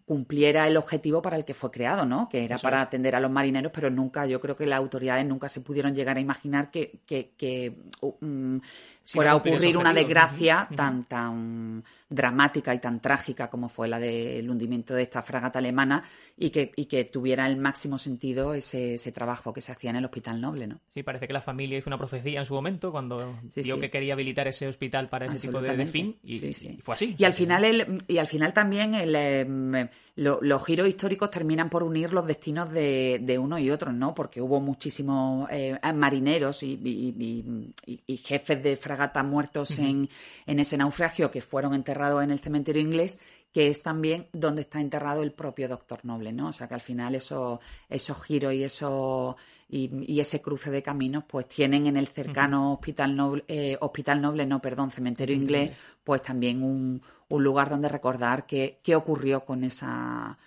cumpliera 0.06 0.68
el 0.68 0.78
objetivo 0.78 1.22
para 1.24 1.38
el 1.38 1.46
que 1.46 1.56
fue 1.56 1.72
creado, 1.72 2.06
¿no? 2.06 2.30
Que 2.30 2.44
era 2.44 2.58
para 2.58 2.82
atender 2.82 3.16
a 3.16 3.20
los 3.20 3.32
marineros, 3.32 3.72
pero 3.74 3.90
nunca, 3.90 4.28
yo 4.28 4.40
creo 4.40 4.56
que 4.56 4.68
las 4.68 4.78
autoridades 4.78 5.26
nunca 5.26 5.50
se 5.50 5.62
pudieron 5.62 5.96
llegar 5.96 6.18
a 6.18 6.20
imaginar 6.20 6.70
que, 6.70 7.00
que, 7.08 7.78
mm, 9.04 9.08
fuera 9.08 9.32
a 9.32 9.36
ocurrir 9.36 9.78
una 9.78 9.94
desgracia 9.94 10.68
tan, 10.76 11.06
tan 11.06 11.84
dramática 12.10 12.74
y 12.74 12.80
tan 12.80 13.00
trágica 13.00 13.50
como 13.50 13.70
fue 13.70 13.88
la 13.88 14.00
del 14.00 14.50
hundimiento 14.50 14.94
de 14.94 15.04
esta 15.04 15.22
fragata 15.22 15.60
alemana 15.60 16.04
y 16.38 16.50
que, 16.50 16.72
y 16.76 16.86
que 16.86 17.06
tuviera 17.06 17.48
el 17.48 17.58
máximo 17.58 17.98
sentido 17.98 18.54
ese, 18.54 18.96
ese, 18.96 19.12
trabajo 19.12 19.54
que 19.54 19.62
se 19.62 19.72
hacía 19.72 19.92
en 19.92 19.98
el 19.98 20.06
Hospital 20.06 20.42
Noble, 20.42 20.68
¿no? 20.68 20.80
Sí, 20.90 21.04
parece 21.04 21.28
que 21.28 21.34
la 21.34 21.42
familia 21.42 21.78
hizo 21.78 21.90
una 21.90 21.98
profecía 21.98 22.40
en 22.40 22.46
su 22.46 22.54
momento 22.54 22.92
cuando 22.92 23.36
vio 23.56 23.80
que 23.80 23.90
quería 23.90 24.14
habilitar 24.14 24.48
ese 24.48 24.68
hospital 24.68 25.08
para 25.08 25.28
ese 25.28 25.40
tipo 25.40 25.62
de, 25.62 25.86
fin 25.86 26.18
y, 26.24 26.40
fue 26.82 26.96
así. 26.96 27.16
Y 27.18 27.24
al 27.26 27.34
final, 27.34 27.64
el, 27.64 28.04
y 28.08 28.18
al 28.18 28.28
final 28.28 28.54
también 28.54 28.96
el, 28.96 29.16
em, 29.16 29.90
los 30.16 30.66
giros 30.66 30.88
históricos 30.88 31.32
terminan 31.32 31.70
por 31.70 31.84
unir 31.84 32.14
los 32.14 32.26
destinos 32.28 32.72
de, 32.72 33.20
de 33.22 33.38
unos 33.38 33.60
y 33.60 33.72
otros, 33.72 33.94
¿no? 33.94 34.14
Porque 34.14 34.42
hubo 34.42 34.60
muchísimos 34.60 35.48
eh, 35.50 35.78
marineros 35.94 36.64
y, 36.64 36.80
y, 37.86 38.18
jefes 38.18 38.62
de 38.62 38.76
fragata 38.92 39.24
muertos 39.24 39.80
en, 39.80 40.10
en 40.46 40.60
ese 40.60 40.76
naufragio 40.76 41.32
que 41.32 41.42
fueron 41.42 41.74
enterrados 41.74 42.22
en 42.24 42.32
el 42.32 42.40
cementerio 42.40 42.82
inglés 42.82 43.18
que 43.54 43.68
es 43.68 43.82
también 43.82 44.28
donde 44.34 44.62
está 44.62 44.80
enterrado 44.80 45.24
el 45.24 45.32
propio 45.32 45.68
Doctor 45.68 46.06
Noble, 46.06 46.32
¿no? 46.32 46.48
O 46.48 46.54
sea 46.54 46.68
que 46.68 46.74
al 46.74 46.82
final 46.82 47.16
esos, 47.16 47.60
esos 47.90 48.22
giros 48.24 48.54
y 48.54 48.64
eso 48.64 49.36
y, 49.68 50.20
ese 50.20 50.42
cruce 50.42 50.70
de 50.72 50.84
caminos, 50.84 51.24
pues 51.28 51.48
tienen 51.48 51.88
en 51.88 51.98
el 51.98 52.08
cercano 52.08 52.74
Hospital 52.74 53.16
Noble, 53.16 53.44
eh, 53.48 53.78
Hospital 53.80 54.22
Noble, 54.22 54.46
no, 54.46 54.62
perdón, 54.62 54.92
Cementerio 54.92 55.36
Inglés, 55.36 55.72
pues 56.04 56.22
también 56.22 56.64
un, 56.64 57.02
un 57.30 57.44
lugar 57.44 57.70
donde 57.70 57.88
recordar 57.88 58.46
qué, 58.46 58.80
qué 58.84 58.96
ocurrió 58.96 59.46
con 59.46 59.64
esa, 59.64 60.38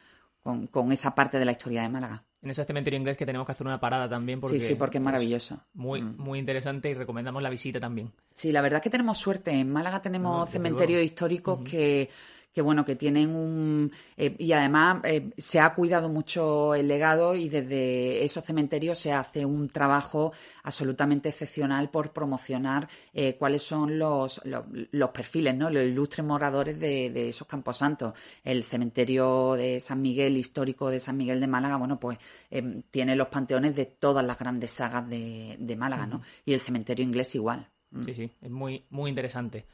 con, 0.42 0.66
con, 0.66 0.92
esa 0.92 1.14
parte 1.14 1.38
de 1.38 1.46
la 1.46 1.52
historia 1.52 1.82
de 1.82 1.88
Málaga. 1.88 2.22
En 2.44 2.50
ese 2.50 2.64
cementerio 2.64 2.98
inglés 2.98 3.16
que 3.16 3.26
tenemos 3.26 3.46
que 3.46 3.52
hacer 3.52 3.66
una 3.66 3.80
parada 3.80 4.08
también. 4.08 4.40
Porque 4.40 4.60
sí, 4.60 4.66
sí, 4.66 4.74
porque 4.74 4.98
es 4.98 5.04
maravilloso. 5.04 5.58
muy, 5.72 6.02
mm. 6.02 6.16
muy 6.18 6.38
interesante 6.38 6.90
y 6.90 6.94
recomendamos 6.94 7.42
la 7.42 7.50
visita 7.50 7.80
también. 7.80 8.12
Sí, 8.34 8.52
la 8.52 8.60
verdad 8.60 8.78
es 8.78 8.82
que 8.82 8.90
tenemos 8.90 9.18
suerte. 9.18 9.50
En 9.50 9.72
Málaga 9.72 10.02
tenemos 10.02 10.50
cementerios 10.50 11.02
históricos 11.02 11.60
que 11.60 12.10
que 12.54 12.62
bueno, 12.62 12.84
que 12.84 12.94
tienen 12.94 13.34
un... 13.34 13.90
Eh, 14.16 14.36
y 14.38 14.52
además 14.52 15.00
eh, 15.04 15.30
se 15.36 15.58
ha 15.58 15.74
cuidado 15.74 16.08
mucho 16.08 16.74
el 16.74 16.86
legado 16.86 17.34
y 17.34 17.48
desde 17.48 18.24
esos 18.24 18.44
cementerios 18.44 18.96
se 18.98 19.12
hace 19.12 19.44
un 19.44 19.68
trabajo 19.68 20.32
absolutamente 20.62 21.30
excepcional 21.30 21.90
por 21.90 22.12
promocionar 22.12 22.88
eh, 23.12 23.34
cuáles 23.36 23.62
son 23.62 23.98
los, 23.98 24.40
los, 24.44 25.10
perfiles, 25.10 25.56
¿no? 25.56 25.68
Los 25.68 25.84
ilustres 25.84 26.24
moradores 26.24 26.78
de, 26.78 27.10
de, 27.10 27.28
esos 27.30 27.48
camposantos. 27.48 28.14
El 28.44 28.62
cementerio 28.62 29.54
de 29.54 29.80
San 29.80 30.00
Miguel, 30.00 30.36
histórico 30.36 30.90
de 30.90 31.00
San 31.00 31.16
Miguel 31.16 31.40
de 31.40 31.48
Málaga, 31.48 31.76
bueno, 31.76 31.98
pues 31.98 32.18
tiene 32.90 33.16
los 33.16 33.28
panteones 33.28 33.74
de 33.74 33.86
todas 33.86 34.24
las 34.24 34.38
grandes 34.38 34.70
sagas 34.70 35.08
de, 35.08 35.56
de 35.58 35.76
Málaga, 35.76 36.06
¿no? 36.06 36.22
Y 36.44 36.52
el 36.52 36.60
cementerio 36.60 37.04
inglés 37.04 37.34
igual. 37.34 37.68
Sí, 38.04 38.14
sí, 38.14 38.30
es 38.40 38.50
muy, 38.50 38.84
muy 38.90 39.10
interesante. 39.10 39.66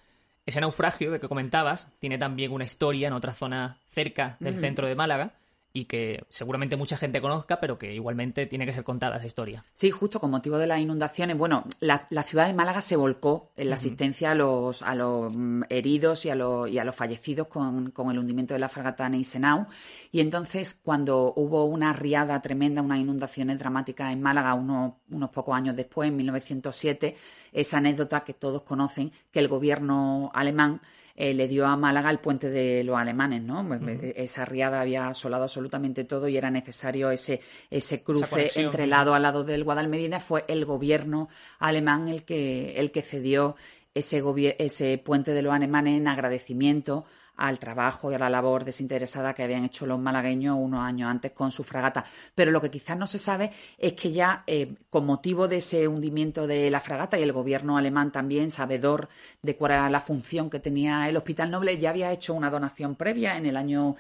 Ese 0.51 0.61
naufragio 0.61 1.13
de 1.13 1.21
que 1.21 1.29
comentabas 1.29 1.87
tiene 2.01 2.19
también 2.19 2.51
una 2.51 2.65
historia 2.65 3.07
en 3.07 3.13
otra 3.13 3.35
zona 3.35 3.79
cerca 3.89 4.37
del 4.41 4.57
centro 4.57 4.89
de 4.89 4.97
Málaga 4.97 5.35
y 5.73 5.85
que 5.85 6.25
seguramente 6.29 6.77
mucha 6.77 6.97
gente 6.97 7.21
conozca, 7.21 7.61
pero 7.61 7.79
que 7.79 7.95
igualmente 7.95 8.47
tiene 8.47 8.67
que 8.67 8.73
ser 8.73 8.83
contada 8.83 9.17
esa 9.19 9.27
historia. 9.27 9.65
Sí, 9.73 9.91
justo 9.91 10.19
con 10.19 10.31
motivo 10.31 10.59
de 10.59 10.67
las 10.67 10.81
inundaciones. 10.81 11.39
Bueno, 11.39 11.65
la, 11.81 12.07
ciudad 12.25 12.47
de 12.47 12.55
Málaga 12.55 12.81
se 12.83 12.97
volcó 12.97 13.53
en 13.57 13.69
la 13.71 13.77
asistencia 13.77 14.33
a 14.33 14.35
los, 14.35 14.83
a 14.83 14.95
los 14.95 15.33
mm, 15.33 15.63
heridos 15.69 16.25
y 16.25 16.31
a 16.31 16.35
los, 16.35 16.69
y 16.69 16.79
a 16.79 16.85
los 16.85 16.97
fallecidos 16.97 17.47
con, 17.47 17.93
el 18.11 18.19
hundimiento 18.19 18.55
de 18.55 18.61
la 18.61 18.69
fragata 18.69 19.09
Neisenau. 19.09 19.67
Y 20.11 20.21
entonces, 20.21 20.77
cuando 20.83 21.33
hubo 21.37 21.65
una 21.67 21.93
riada 21.93 22.41
tremenda, 22.43 22.83
unas 22.83 22.99
inundaciones 22.99 23.59
dramáticas 23.59 24.13
en 24.13 24.21
Málaga 24.21 24.55
unos, 24.55 24.95
unos 25.11 25.31
pocos 25.31 25.55
años 25.55 25.77
después, 25.77 26.09
en 26.09 26.17
1907, 26.17 27.17
esa 27.53 27.79
anécdota 27.79 28.25
que 28.25 28.35
todos 28.35 28.63
conocen, 28.63 29.13
que 29.31 29.39
el 29.39 29.47
gobierno 29.47 30.33
alemán 30.35 30.81
eh, 31.17 31.35
le 31.35 31.49
dio 31.49 31.67
a 31.67 31.77
Málaga 31.77 32.11
el 32.11 32.19
puente 32.19 32.51
de 32.51 32.85
los 32.85 32.97
alemanes, 32.97 33.43
¿no? 33.43 33.69
Esa 34.17 34.45
riada 34.45 34.81
había 34.81 35.09
asolado 35.09 35.45
absolutamente 35.45 36.05
todo 36.05 36.29
y 36.29 36.37
era 36.37 36.51
necesario 36.51 37.11
ese, 37.11 37.41
ese 37.71 38.03
cruce 38.03 38.51
entre 38.57 38.87
lado 38.87 39.15
a 39.15 39.19
lado 39.19 39.45
del 39.45 39.65
Guadalmedina. 39.65 40.21
Fue 40.21 40.45
el 40.49 40.65
gobierno 40.65 41.29
alemán 41.59 42.09
el 42.09 42.25
que, 42.25 42.75
el 42.77 42.91
que 42.91 43.03
cedió 43.03 43.57
ese, 43.95 44.23
ese 44.59 44.99
puente 44.99 45.33
de 45.33 45.43
los 45.43 45.53
alemanes 45.53 45.97
en 45.97 46.09
agradecimiento 46.09 47.05
al 47.41 47.59
trabajo 47.59 48.11
y 48.13 48.15
a 48.15 48.19
la 48.19 48.29
labor 48.29 48.65
desinteresada 48.65 49.33
que 49.35 49.43
habían 49.43 49.65
hecho 49.65 49.87
los 49.87 49.99
malagueños 49.99 50.57
unos 50.59 50.81
años 50.81 51.11
antes 51.11 51.33
con 51.33 51.51
su 51.51 51.65
fragata. 51.65 52.05
Pero 52.35 52.51
lo 52.51 52.61
que 52.61 52.71
quizás 52.71 52.99
no 52.99 53.07
se 53.07 53.19
sabe 53.19 53.51
es 53.79 53.95
que 53.95 54.13
ya 54.13 54.45
eh, 54.47 54.75
con 54.91 55.07
motivo 55.07 55.49
de 55.49 55.57
ese 55.57 55.89
hundimiento 55.89 56.47
de 56.47 56.71
la 56.71 56.81
fragata 56.81 57.19
y 57.19 57.23
el 57.23 57.33
gobierno 57.33 57.79
alemán 57.79 58.13
también, 58.13 58.51
sabedor 58.51 59.09
de 59.43 59.57
cuál 59.57 59.73
era 59.73 59.91
la 59.91 60.01
función 60.01 60.51
que 60.51 60.61
tenía 60.61 61.09
el 61.09 61.17
Hospital 61.17 61.51
Noble, 61.51 61.79
ya 61.79 61.91
había 61.91 62.13
hecho 62.13 62.35
una 62.35 62.51
donación 62.51 62.95
previa 62.95 63.37
en 63.37 63.47
el 63.47 63.57
año 63.57 63.97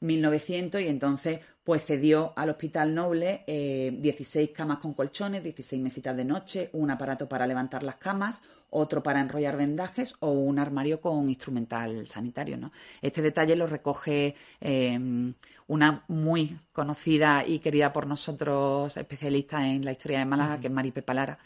1900 0.00 0.80
eh, 0.80 0.84
y 0.84 0.88
entonces 0.88 1.40
pues 1.62 1.84
cedió 1.84 2.32
al 2.36 2.50
Hospital 2.50 2.94
Noble 2.94 3.44
16 3.46 4.48
eh, 4.48 4.52
camas 4.52 4.78
con 4.78 4.94
colchones, 4.94 5.42
16 5.42 5.80
mesitas 5.80 6.16
de 6.16 6.24
noche, 6.24 6.70
un 6.72 6.90
aparato 6.90 7.28
para 7.28 7.46
levantar 7.46 7.82
las 7.82 7.96
camas, 7.96 8.42
otro 8.70 9.02
para 9.02 9.20
enrollar 9.20 9.56
vendajes 9.56 10.14
o 10.20 10.30
un 10.30 10.58
armario 10.58 11.00
con 11.00 11.28
instrumental 11.28 12.08
sanitario. 12.08 12.56
¿no? 12.56 12.72
Este 13.02 13.22
detalle 13.22 13.56
lo 13.56 13.66
recoge 13.66 14.34
em, 14.60 15.34
una 15.66 16.04
muy 16.08 16.56
conocida 16.72 17.44
y 17.46 17.58
querida 17.58 17.92
por 17.92 18.06
nosotros 18.06 18.96
especialista 18.96 19.66
en 19.66 19.84
la 19.84 19.92
historia 19.92 20.18
de 20.18 20.24
Málaga, 20.24 20.58
que 20.58 20.66
es 20.68 20.72
Maripe 20.72 21.02
Palara, 21.02 21.38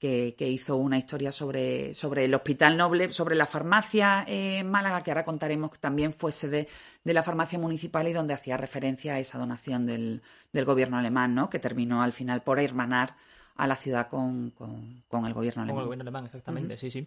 que, 0.00 0.34
hizo 0.38 0.76
una 0.76 0.96
historia 0.96 1.30
sobre, 1.30 1.94
sobre 1.94 2.24
el 2.24 2.34
Hospital 2.34 2.76
Noble, 2.76 3.12
sobre 3.12 3.36
la 3.36 3.44
farmacia 3.44 4.24
en 4.26 4.68
Málaga, 4.70 5.02
que 5.02 5.10
ahora 5.10 5.26
contaremos 5.26 5.70
que 5.70 5.78
también 5.78 6.14
fue 6.14 6.32
sede 6.32 6.68
de 7.04 7.14
la 7.14 7.22
farmacia 7.22 7.58
municipal 7.58 8.08
y 8.08 8.14
donde 8.14 8.32
hacía 8.32 8.56
referencia 8.56 9.14
a 9.14 9.18
esa 9.18 9.38
donación 9.38 9.86
del, 9.86 10.22
del 10.52 10.64
gobierno 10.64 10.96
alemán, 10.96 11.34
¿no? 11.34 11.50
que 11.50 11.58
terminó 11.58 12.02
al 12.02 12.12
final 12.12 12.42
por 12.42 12.58
hermanar 12.58 13.14
a 13.60 13.66
la 13.66 13.74
ciudad 13.74 14.08
con, 14.08 14.52
con, 14.56 15.26
el 15.26 15.34
gobierno 15.34 15.62
alemán. 15.62 15.76
Con 15.76 15.82
el 15.82 15.86
gobierno 15.86 16.02
alemán, 16.02 16.24
exactamente, 16.24 16.78
sí, 16.78 16.90
sí. 16.90 17.06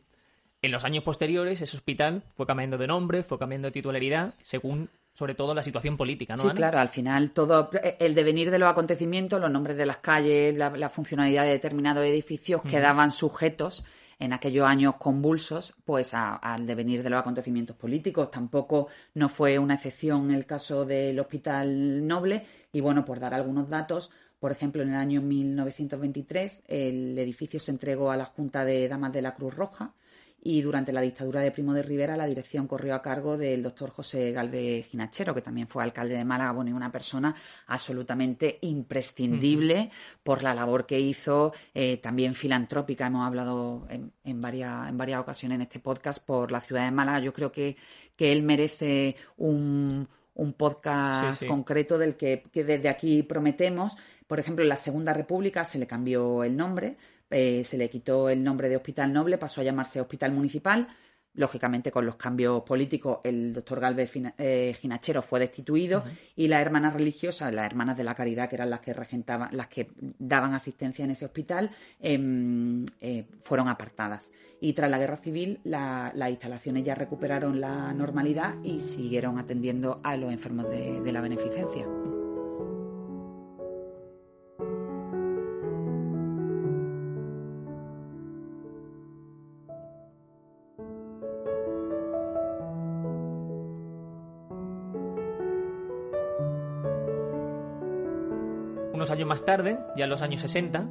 En 0.62 0.72
los 0.72 0.84
años 0.86 1.04
posteriores, 1.04 1.60
ese 1.62 1.76
hospital 1.76 2.24
fue 2.34 2.46
cambiando 2.46 2.78
de 2.78 2.88
nombre, 2.88 3.24
fue 3.24 3.40
cambiando 3.40 3.68
de 3.68 3.72
titularidad, 3.72 4.36
según 4.44 4.90
sobre 5.14 5.36
todo 5.36 5.54
la 5.54 5.64
situación 5.64 5.98
política, 5.98 6.36
¿no? 6.36 6.44
Sí, 6.44 6.50
claro, 6.50 6.80
al 6.80 6.90
final 6.90 7.32
todo 7.32 7.70
el 8.00 8.16
devenir 8.16 8.52
de 8.52 8.60
los 8.60 8.70
acontecimientos, 8.70 9.42
los 9.42 9.52
nombres 9.52 9.78
de 9.78 9.86
las 9.86 9.98
calles, 9.98 10.56
la, 10.56 10.90
funcionalidad 10.90 11.44
de 11.44 11.50
determinados 11.50 12.06
edificios 12.06 12.62
quedaban 12.62 13.12
sujetos 13.12 13.84
en 14.20 14.32
aquellos 14.32 14.66
años 14.66 14.96
convulsos, 14.96 15.74
pues 15.84 16.14
al 16.14 16.66
devenir 16.66 17.04
de 17.04 17.10
los 17.10 17.20
acontecimientos 17.20 17.76
políticos. 17.76 18.32
Tampoco 18.32 18.88
no 19.16 19.28
fue 19.28 19.60
una 19.60 19.76
excepción 19.76 20.32
el 20.32 20.46
caso 20.46 20.86
del 20.86 21.20
Hospital 21.20 22.08
Noble. 22.08 22.46
Y 22.72 22.80
bueno, 22.80 23.04
por 23.04 23.20
dar 23.20 23.34
algunos 23.34 23.70
datos, 23.70 24.12
por 24.44 24.52
ejemplo, 24.52 24.84
en 24.84 24.90
el 24.90 24.96
año 24.96 25.22
1923 25.22 26.64
el 26.68 27.18
edificio 27.18 27.62
se 27.62 27.72
entregó 27.72 28.12
a 28.12 28.18
la 28.18 28.26
Junta 28.26 28.66
de 28.66 28.90
Damas 28.90 29.14
de 29.14 29.22
la 29.22 29.34
Cruz 29.34 29.56
Roja 29.56 29.94
y 30.42 30.62
durante 30.62 30.92
la 30.92 31.00
dictadura 31.00 31.40
de 31.40 31.52
Primo 31.52 31.72
de 31.72 31.82
Rivera 31.82 32.18
la 32.18 32.26
dirección 32.26 32.68
corrió 32.68 32.94
a 32.94 33.02
cargo 33.02 33.38
del 33.38 33.64
doctor 33.64 33.92
José 33.92 34.34
Galvez 34.34 34.88
Ginachero, 34.88 35.34
que 35.34 35.42
también 35.42 35.70
fue 35.70 35.82
alcalde 35.82 36.18
de 36.18 36.26
Málaga, 36.26 36.62
y 36.68 36.74
una 36.74 36.92
persona 36.92 37.34
absolutamente 37.68 38.58
imprescindible 38.64 39.90
por 40.24 40.44
la 40.44 40.54
labor 40.54 40.86
que 40.86 41.00
hizo, 41.00 41.54
eh, 41.74 41.96
también 41.96 42.34
filantrópica, 42.34 43.08
hemos 43.08 43.26
hablado 43.26 43.88
en, 43.90 44.42
varias, 44.42 44.90
en 44.90 44.98
varias 44.98 45.22
ocasiones 45.22 45.56
en 45.56 45.62
este 45.62 45.80
podcast, 45.80 46.22
por 46.22 46.52
la 46.52 46.60
ciudad 46.60 46.84
de 46.84 46.92
Málaga. 46.92 47.20
Yo 47.20 47.32
creo 47.32 47.50
que, 47.50 47.78
que 48.18 48.34
él 48.34 48.44
merece 48.44 49.16
un, 49.38 50.10
podcast 50.58 51.46
concreto 51.46 51.98
del 51.98 52.18
que, 52.18 52.44
que 52.52 52.66
desde 52.66 52.90
aquí 52.90 53.24
prometemos 53.24 53.96
por 54.34 54.40
ejemplo, 54.40 54.64
en 54.64 54.70
la 54.70 54.78
Segunda 54.78 55.14
República 55.14 55.64
se 55.64 55.78
le 55.78 55.86
cambió 55.86 56.44
el 56.44 56.58
nombre, 56.58 56.98
eh, 57.30 57.64
se 57.64 57.78
le 57.78 57.88
quitó 57.88 58.30
el 58.30 58.44
nombre 58.44 58.68
de 58.68 58.76
Hospital 58.76 59.14
Noble, 59.14 59.38
pasó 59.38 59.62
a 59.62 59.64
llamarse 59.64 60.02
Hospital 60.02 60.32
Municipal. 60.32 60.88
Lógicamente, 61.36 61.92
con 61.92 62.04
los 62.04 62.16
cambios 62.16 62.64
políticos, 62.64 63.20
el 63.26 63.54
doctor 63.54 63.80
Galvez 63.80 64.12
eh, 64.40 64.76
Ginachero 64.82 65.22
fue 65.22 65.40
destituido 65.40 66.04
y 66.36 66.48
las 66.48 66.64
hermanas 66.64 66.96
religiosas, 66.96 67.54
las 67.54 67.68
hermanas 67.68 67.96
de 67.96 68.06
la 68.06 68.16
caridad, 68.16 68.50
que 68.50 68.56
eran 68.56 68.72
las 68.72 68.80
que 68.80 68.94
regentaban, 68.94 69.50
las 69.52 69.68
que 69.68 69.92
daban 70.18 70.56
asistencia 70.56 71.06
en 71.06 71.12
ese 71.12 71.26
hospital, 71.26 71.70
em, 72.00 72.88
eh, 73.02 73.26
fueron 73.44 73.68
apartadas. 73.68 74.32
Y 74.60 74.74
tras 74.74 74.90
la 74.90 74.98
guerra 74.98 75.18
civil, 75.18 75.60
las 75.64 76.32
instalaciones 76.32 76.84
ya 76.84 76.96
recuperaron 76.96 77.62
la 77.62 77.94
normalidad 77.94 78.56
y 78.64 78.82
siguieron 78.82 79.38
atendiendo 79.38 80.02
a 80.04 80.18
los 80.18 80.34
enfermos 80.34 80.72
de 80.72 81.12
la 81.12 81.22
beneficencia. 81.22 81.86
Más 99.26 99.46
tarde, 99.46 99.80
ya 99.96 100.06
en 100.06 100.10
los 100.10 100.22
años 100.22 100.42
60, 100.42 100.88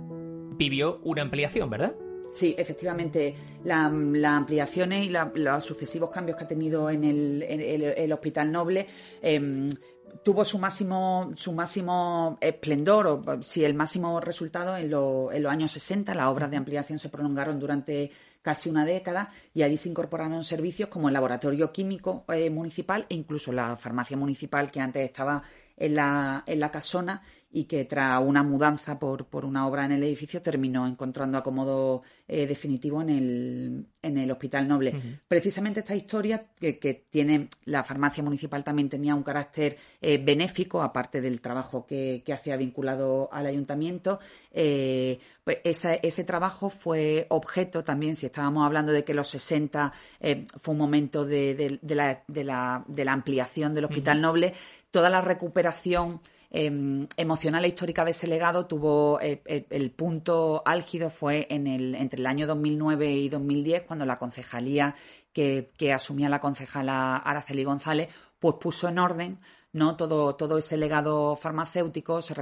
vivió 0.57 1.01
una 1.05 1.23
ampliación, 1.23 1.71
¿verdad? 1.71 1.95
Sí, 2.33 2.55
efectivamente, 2.57 3.35
la, 3.65 3.85
ampliaciones 3.85 5.07
y 5.07 5.11
los 5.11 5.65
sucesivos 5.65 6.11
cambios 6.11 6.39
que 6.39 6.45
ha 6.45 6.49
tenido 6.49 6.89
en 6.89 7.05
el, 7.05 8.13
Hospital 8.13 8.51
Noble 8.51 8.87
em, 9.21 9.69
tuvo 10.23 10.45
su 10.45 10.59
máximo, 10.59 11.33
su 11.37 11.53
máximo 11.53 12.39
esplendor, 12.41 13.07
o 13.07 13.43
si 13.43 13.65
el 13.65 13.75
máximo 13.75 14.19
resultado 14.19 14.77
en, 14.77 14.85
en, 14.85 15.43
los 15.43 15.53
años 15.53 15.73
60. 15.73 16.15
Las 16.15 16.27
obras 16.29 16.51
de 16.51 16.57
ampliación 16.57 16.99
se 16.99 17.11
prolongaron 17.11 17.61
durante 17.61 18.11
casi 18.43 18.69
una 18.69 18.85
década 18.85 19.31
y 19.55 19.63
allí 19.63 19.77
se 19.77 19.89
incorporaron 19.89 20.43
servicios 20.45 20.89
como 20.89 21.09
el 21.09 21.15
laboratorio 21.15 21.73
químico 21.73 22.25
eh, 22.29 22.51
municipal 22.51 23.07
e 23.09 23.15
incluso 23.15 23.53
la 23.53 23.77
farmacia 23.77 24.17
municipal 24.17 24.71
que 24.71 24.81
antes 24.81 25.05
estaba 25.05 25.43
en 25.77 25.95
la, 25.95 26.45
en 26.47 26.61
la 26.61 26.71
casona 26.71 27.23
y 27.55 27.65
que 27.65 27.85
tras 27.85 28.21
una 28.25 28.43
mudanza 28.43 28.99
por, 28.99 29.27
por, 29.27 29.45
una 29.45 29.67
obra 29.67 29.85
en 29.85 29.93
el 29.93 30.03
edificio 30.05 30.41
terminó 30.41 30.87
encontrando 30.87 31.37
acomodo 31.37 32.03
eh, 32.27 32.47
definitivo 32.47 33.03
en 33.03 33.11
el, 33.11 33.87
en 34.01 34.17
el 34.17 34.31
Hospital 34.31 34.67
Noble. 34.67 35.21
Precisamente 35.29 35.81
esta 35.81 35.95
historia 35.95 36.47
que, 36.59 36.79
que, 36.79 36.95
tiene 37.11 37.49
la 37.67 37.85
farmacia 37.85 38.25
municipal 38.25 38.65
también 38.65 38.89
tenía 38.89 39.15
un 39.15 39.23
carácter 39.23 39.77
eh, 40.01 40.17
benéfico, 40.17 40.81
aparte 40.81 41.21
del 41.21 41.43
trabajo 41.43 41.85
que, 41.87 42.23
que 42.25 42.33
hacía 42.33 42.57
vinculado 42.57 43.29
al 43.31 43.45
ayuntamiento. 43.45 44.19
Eh, 44.51 45.19
pues 45.45 45.59
ese 45.65 46.25
trabajo 46.25 46.71
fue 46.71 47.27
objeto 47.29 47.83
también, 47.85 48.15
si 48.15 48.27
estábamos 48.27 48.65
hablando 48.65 48.93
de 48.93 49.03
que 49.03 49.13
los 49.13 49.29
60 49.29 49.93
fue 50.61 50.73
un 50.73 50.79
momento 50.79 51.25
de, 51.25 51.79
de, 51.83 51.95
la, 51.97 52.23
de, 52.29 52.45
la, 52.45 52.85
de 52.87 53.05
la 53.05 53.13
ampliación 53.13 53.75
del 53.75 53.87
Hospital 53.87 54.21
Noble, 54.21 54.55
toda 54.93 55.11
la 55.11 55.21
recuperación 55.21 56.21
Em, 56.55 57.09
emocional 57.17 57.65
e 57.65 57.69
histórica 57.69 58.05
de 58.05 58.11
ese 58.11 58.27
legado 58.27 58.67
tuvo 58.67 59.19
eh, 59.23 59.41
el, 59.71 59.91
punto 59.91 60.63
álgido 60.67 61.09
fue 61.09 61.47
en 61.49 61.67
el, 61.67 61.95
entre 61.95 62.21
el 62.21 62.27
año 62.27 62.47
2009 62.47 63.11
y 63.11 63.31
2010 63.31 63.85
cuando 63.85 64.05
la 64.05 64.19
concejalía 64.19 64.95
que, 65.33 65.73
asumía 65.95 66.29
la 66.29 66.41
concejala 66.41 67.17
Araceli 67.17 67.65
González, 67.65 68.11
pues 68.39 68.57
puso 68.61 68.87
en 68.89 68.99
orden 68.99 69.39
¿no? 69.73 69.97
Todo, 69.97 70.35
todo 70.37 70.59
ese 70.59 70.77
legado 70.77 71.37
farmacéutico, 71.37 72.21
se, 72.21 72.35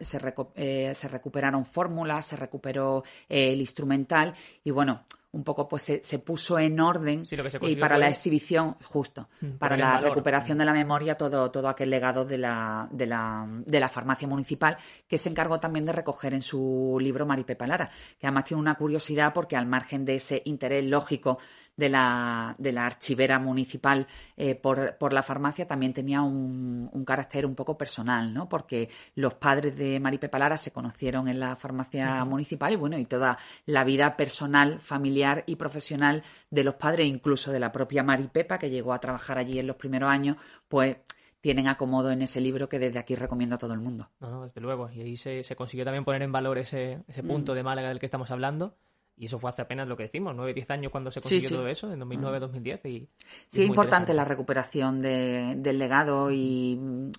se, 0.00 0.34
eh, 0.56 0.92
se 0.96 1.08
recuperaron 1.08 1.64
fórmulas, 1.64 2.26
se 2.26 2.36
recuperó 2.36 3.04
eh, 3.28 3.52
el 3.52 3.60
instrumental 3.60 4.34
y 4.64 4.72
bueno, 4.72 5.04
un 5.32 5.44
poco 5.44 5.66
pues 5.66 5.90
se, 6.02 6.18
puso 6.18 6.58
en 6.58 6.78
orden 6.78 7.24
y 7.62 7.76
para 7.76 7.96
la 7.96 8.08
exhibición, 8.08 8.76
justo, 8.84 9.28
mm, 9.40 9.52
para 9.52 9.78
la 9.78 9.98
recuperación 9.98 10.58
de 10.58 10.66
la 10.66 10.74
memoria, 10.74 11.16
todo, 11.16 11.50
todo 11.50 11.68
aquel 11.68 11.88
legado 11.88 12.26
de 12.26 12.36
la, 12.36 12.86
de, 12.90 13.06
la, 13.06 13.46
de 13.48 13.80
la 13.80 13.88
farmacia 13.88 14.28
municipal, 14.28 14.76
que 15.08 15.16
se 15.16 15.30
encargó 15.30 15.58
también 15.58 15.86
de 15.86 15.92
recoger 15.92 16.34
en 16.34 16.42
su 16.42 16.98
libro 17.00 17.24
Maripepa 17.24 17.66
Lara, 17.66 17.90
que 18.18 18.26
además 18.26 18.44
tiene 18.44 18.60
una 18.60 18.74
curiosidad 18.74 19.32
porque 19.32 19.56
al 19.56 19.66
margen 19.66 20.04
de 20.04 20.16
ese 20.16 20.42
interés 20.44 20.84
lógico 20.84 21.38
de 21.76 21.88
la, 21.88 22.54
de 22.58 22.72
la 22.72 22.86
archivera 22.86 23.38
municipal 23.38 24.06
eh, 24.36 24.54
por, 24.54 24.96
por, 24.98 25.12
la 25.12 25.22
farmacia 25.22 25.66
también 25.66 25.94
tenía 25.94 26.22
un, 26.22 26.90
un, 26.92 27.04
carácter 27.04 27.46
un 27.46 27.54
poco 27.54 27.78
personal, 27.78 28.32
¿no? 28.32 28.48
Porque 28.48 28.88
los 29.14 29.34
padres 29.34 29.76
de 29.76 29.98
Maripepa 29.98 30.38
Lara 30.38 30.58
se 30.58 30.70
conocieron 30.70 31.28
en 31.28 31.40
la 31.40 31.56
farmacia 31.56 32.24
municipal 32.24 32.72
y 32.72 32.76
bueno, 32.76 32.98
y 32.98 33.06
toda 33.06 33.38
la 33.66 33.84
vida 33.84 34.16
personal, 34.16 34.80
familiar 34.80 35.44
y 35.46 35.56
profesional 35.56 36.22
de 36.50 36.64
los 36.64 36.74
padres, 36.74 37.06
incluso 37.06 37.50
de 37.50 37.60
la 37.60 37.72
propia 37.72 38.02
Maripepa, 38.02 38.58
que 38.58 38.70
llegó 38.70 38.92
a 38.92 39.00
trabajar 39.00 39.38
allí 39.38 39.58
en 39.58 39.66
los 39.66 39.76
primeros 39.76 40.10
años, 40.10 40.36
pues 40.68 40.96
tienen 41.40 41.66
acomodo 41.66 42.10
en 42.12 42.22
ese 42.22 42.40
libro 42.40 42.68
que 42.68 42.78
desde 42.78 43.00
aquí 43.00 43.16
recomiendo 43.16 43.56
a 43.56 43.58
todo 43.58 43.72
el 43.72 43.80
mundo. 43.80 44.10
No, 44.20 44.30
no, 44.30 44.42
desde 44.44 44.60
luego. 44.60 44.88
Y 44.90 45.00
ahí 45.00 45.16
se, 45.16 45.42
consiguió 45.56 45.84
también 45.84 46.04
poner 46.04 46.22
en 46.22 46.30
valor 46.30 46.58
ese, 46.58 47.02
ese 47.08 47.22
punto 47.22 47.52
mm. 47.52 47.56
de 47.56 47.62
Málaga 47.62 47.88
del 47.88 47.98
que 47.98 48.06
estamos 48.06 48.30
hablando 48.30 48.76
y 49.22 49.26
eso 49.26 49.38
fue 49.38 49.50
hace 49.50 49.62
apenas 49.62 49.86
lo 49.86 49.96
que 49.96 50.02
decimos, 50.02 50.34
9, 50.34 50.52
10 50.52 50.70
años 50.70 50.90
cuando 50.90 51.12
se 51.12 51.20
consiguió 51.20 51.48
todo 51.50 51.68
eso, 51.68 51.92
en 51.92 52.00
2009, 52.00 52.40
2010. 52.40 52.84
Y, 52.86 53.08
sí, 53.46 53.62
es 53.62 53.68
importante 53.68 54.14
la 54.14 54.24
recuperación 54.24 55.00
del 55.00 55.78
legado 55.78 56.32
y 56.32 56.76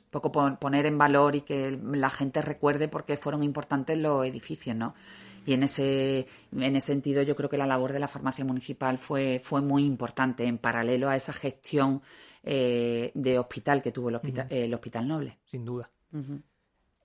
poco 0.09 0.29
poner 0.59 0.85
en 0.85 0.97
valor 0.97 1.37
y 1.37 1.41
que 1.43 1.79
la 1.93 2.09
gente 2.09 2.41
recuerde 2.41 2.89
porque 2.89 3.15
fueron 3.15 3.41
importantes 3.41 3.97
los 3.97 4.25
edificios, 4.25 4.75
¿no? 4.75 4.95
Y 5.45 5.53
en 5.53 5.63
ese, 5.63 6.27
en 6.51 6.75
ese 6.75 6.87
sentido 6.87 7.21
yo 7.21 7.37
creo 7.37 7.47
que 7.47 7.57
la 7.57 7.65
labor 7.65 7.93
de 7.93 7.99
la 7.99 8.09
farmacia 8.09 8.43
municipal 8.43 8.97
fue, 8.97 9.39
fue 9.41 9.61
muy 9.61 9.85
importante 9.85 10.43
en 10.43 10.57
paralelo 10.57 11.07
a 11.07 11.15
esa 11.15 11.31
gestión 11.31 12.01
eh, 12.43 13.11
de 13.13 13.39
hospital 13.39 13.81
que 13.81 13.93
tuvo 13.93 14.09
el 14.09 14.15
Hospital, 14.15 14.47
el 14.49 14.73
hospital 14.73 15.07
Noble. 15.07 15.39
Sin 15.45 15.63
duda. 15.63 15.89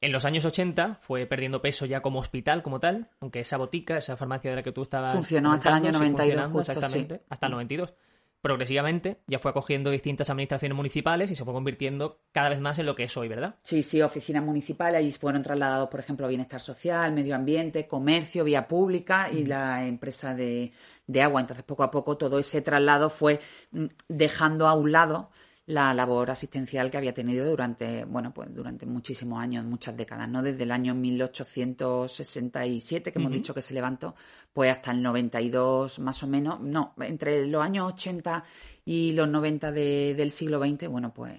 En 0.01 0.13
los 0.13 0.25
años 0.25 0.45
80 0.45 0.97
fue 1.01 1.27
perdiendo 1.27 1.61
peso 1.61 1.85
ya 1.85 2.01
como 2.01 2.21
hospital, 2.21 2.63
como 2.63 2.79
tal, 2.79 3.09
aunque 3.21 3.41
esa 3.41 3.57
botica, 3.57 3.97
esa 3.97 4.17
farmacia 4.17 4.51
de 4.51 4.57
la 4.57 4.63
que 4.63 4.73
tú 4.73 4.83
estabas. 4.83 5.13
Funcionó 5.13 5.53
hasta 5.53 5.71
el 5.71 5.75
año 5.75 5.93
92, 5.93 6.69
exactamente, 6.69 7.23
hasta 7.29 7.47
el 7.47 7.53
92. 7.53 7.95
Progresivamente 8.41 9.19
ya 9.27 9.41
fue 9.41 9.51
acogiendo 9.51 9.91
distintas 9.91 10.31
administraciones 10.31 10.77
municipales 10.77 11.29
y 11.33 11.35
se 11.35 11.45
fue 11.45 11.53
convirtiendo 11.53 12.21
cada 12.31 12.49
vez 12.49 12.61
más 12.61 12.79
en 12.79 12.87
lo 12.87 12.95
que 12.95 13.03
es 13.03 13.17
hoy, 13.17 13.27
¿verdad? 13.27 13.57
Sí, 13.65 13.83
sí, 13.83 14.01
oficinas 14.01 14.45
municipales, 14.45 15.01
ahí 15.01 15.11
fueron 15.11 15.43
trasladados, 15.43 15.89
por 15.89 15.99
ejemplo, 15.99 16.29
bienestar 16.29 16.61
social, 16.61 17.13
medio 17.13 17.35
ambiente, 17.35 17.89
comercio, 17.89 18.45
vía 18.45 18.69
pública 18.69 19.29
y 19.33 19.45
la 19.45 19.85
empresa 19.85 20.37
de, 20.37 20.73
de 21.09 21.23
agua. 21.23 21.41
Entonces, 21.41 21.65
poco 21.65 21.83
a 21.83 21.91
poco, 21.91 22.17
todo 22.17 22.39
ese 22.39 22.63
traslado 22.63 23.11
fue 23.11 23.41
mm, 23.73 23.87
dejando 24.09 24.69
a 24.69 24.75
un 24.75 24.93
lado 24.93 25.31
la 25.69 25.93
labor 25.93 26.31
asistencial 26.31 26.91
que 26.91 26.97
había 26.97 27.13
tenido 27.13 27.45
durante, 27.45 28.07
bueno, 28.07 28.33
pues 28.33 28.49
durante 28.55 28.87
muchísimos 28.87 29.39
años, 29.39 29.67
muchas 29.67 29.95
décadas, 29.95 30.27
¿no? 30.27 30.43
Desde 30.43 30.63
el 30.63 30.71
año 30.71 30.95
1867, 30.95 33.13
que 33.13 33.19
hemos 33.19 33.31
dicho 33.31 33.53
que 33.53 33.61
se 33.61 33.75
levantó, 33.75 34.15
pues 34.51 34.73
hasta 34.73 34.93
el 34.93 35.03
92 35.03 35.99
más 35.99 36.23
o 36.23 36.27
menos, 36.27 36.59
no, 36.61 36.95
entre 37.01 37.47
los 37.47 37.63
años 37.63 37.93
80 37.93 38.45
y 38.87 39.13
los 39.13 39.29
90 39.29 39.71
del 39.71 40.31
siglo 40.31 40.59
XX, 40.59 40.89
bueno, 40.89 41.13
pues 41.13 41.37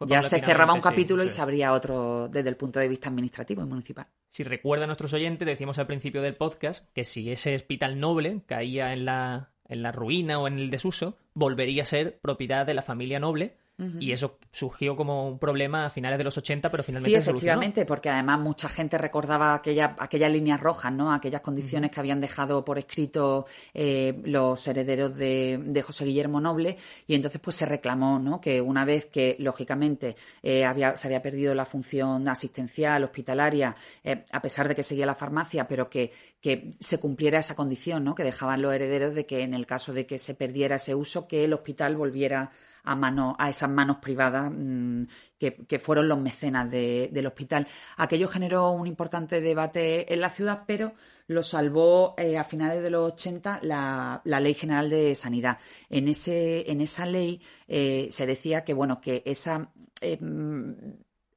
ya 0.00 0.22
se 0.22 0.42
cerraba 0.42 0.74
un 0.74 0.82
capítulo 0.82 1.24
y 1.24 1.30
se 1.30 1.40
abría 1.40 1.72
otro 1.72 2.28
desde 2.28 2.50
el 2.50 2.56
punto 2.56 2.78
de 2.78 2.88
vista 2.88 3.08
administrativo 3.08 3.62
y 3.62 3.66
municipal. 3.66 4.06
Si 4.28 4.42
recuerda 4.42 4.84
a 4.84 4.86
nuestros 4.86 5.14
oyentes, 5.14 5.46
decimos 5.46 5.78
al 5.78 5.86
principio 5.86 6.20
del 6.20 6.36
podcast 6.36 6.92
que 6.92 7.06
si 7.06 7.32
ese 7.32 7.54
hospital 7.54 7.98
noble 7.98 8.42
caía 8.44 8.92
en 8.92 9.06
la, 9.06 9.48
en 9.66 9.82
la 9.82 9.92
ruina 9.92 10.38
o 10.38 10.46
en 10.46 10.58
el 10.58 10.68
desuso, 10.68 11.16
volvería 11.32 11.84
a 11.84 11.86
ser 11.86 12.20
propiedad 12.20 12.66
de 12.66 12.74
la 12.74 12.82
familia 12.82 13.18
noble 13.18 13.61
y 13.98 14.12
eso 14.12 14.38
surgió 14.50 14.96
como 14.96 15.28
un 15.28 15.38
problema 15.38 15.86
a 15.86 15.90
finales 15.90 16.18
de 16.18 16.24
los 16.24 16.36
80, 16.36 16.70
pero 16.70 16.82
finalmente 16.82 17.10
Sí, 17.10 17.16
efectivamente, 17.16 17.84
porque 17.84 18.10
además 18.10 18.40
mucha 18.40 18.68
gente 18.68 18.98
recordaba 18.98 19.54
aquella, 19.54 19.96
aquellas 19.98 20.30
líneas 20.30 20.60
rojas, 20.60 20.92
¿no? 20.92 21.12
Aquellas 21.12 21.40
condiciones 21.40 21.90
que 21.90 22.00
habían 22.00 22.20
dejado 22.20 22.64
por 22.64 22.78
escrito 22.78 23.46
eh, 23.74 24.20
los 24.24 24.66
herederos 24.66 25.16
de, 25.16 25.82
José 25.82 26.04
Guillermo 26.04 26.40
Noble 26.40 26.76
y 27.06 27.14
entonces 27.14 27.40
pues 27.40 27.56
se 27.56 27.66
reclamó, 27.66 28.18
¿no? 28.18 28.40
Que 28.40 28.60
una 28.60 28.84
vez 28.84 29.06
que, 29.06 29.36
lógicamente, 29.38 30.16
eh, 30.42 30.64
había, 30.64 30.96
se 30.96 31.08
había 31.08 31.22
perdido 31.22 31.54
la 31.54 31.64
función 31.64 32.28
asistencial, 32.28 33.04
hospitalaria, 33.04 33.74
eh, 34.04 34.24
a 34.30 34.40
pesar 34.40 34.68
de 34.68 34.74
que 34.74 34.82
seguía 34.82 35.06
la 35.06 35.14
farmacia, 35.14 35.66
pero 35.66 35.88
que, 35.88 36.12
que 36.40 36.72
se 36.78 36.98
cumpliera 36.98 37.38
esa 37.38 37.54
condición, 37.54 38.04
¿no? 38.04 38.14
Que 38.14 38.24
dejaban 38.24 38.62
los 38.62 38.72
herederos 38.72 39.14
de 39.14 39.26
que 39.26 39.42
en 39.42 39.54
el 39.54 39.66
caso 39.66 39.92
de 39.92 40.06
que 40.06 40.18
se 40.18 40.34
perdiera 40.34 40.76
ese 40.76 40.94
uso, 40.94 41.26
que 41.26 41.44
el 41.44 41.52
hospital 41.52 41.96
volviera 41.96 42.50
a, 42.84 42.94
mano, 42.94 43.36
a 43.38 43.50
esas 43.50 43.70
manos 43.70 43.98
privadas 43.98 44.50
mm, 44.54 45.04
que, 45.38 45.78
fueron 45.78 46.08
los 46.08 46.18
mecenas 46.18 46.70
del 46.70 47.26
hospital. 47.26 47.66
Aquello 47.96 48.28
generó 48.28 48.70
un 48.70 48.86
importante 48.86 49.40
debate 49.40 50.12
en 50.12 50.20
la 50.20 50.30
ciudad, 50.30 50.64
pero 50.66 50.94
lo 51.26 51.42
salvó 51.42 52.14
eh, 52.16 52.38
a 52.38 52.44
finales 52.44 52.82
de 52.82 52.90
los 52.90 53.12
80 53.12 53.60
la, 53.62 54.22
Ley 54.24 54.54
General 54.54 54.88
de 54.88 55.14
Sanidad. 55.14 55.58
En, 55.88 56.08
ese, 56.08 56.70
en 56.70 56.80
esa 56.80 57.06
ley 57.06 57.40
eh, 57.68 58.08
se 58.10 58.26
decía 58.26 58.64
que, 58.64 58.74
bueno, 58.74 59.00
que 59.00 59.22
esa 59.26 59.70
eh, 60.00 60.18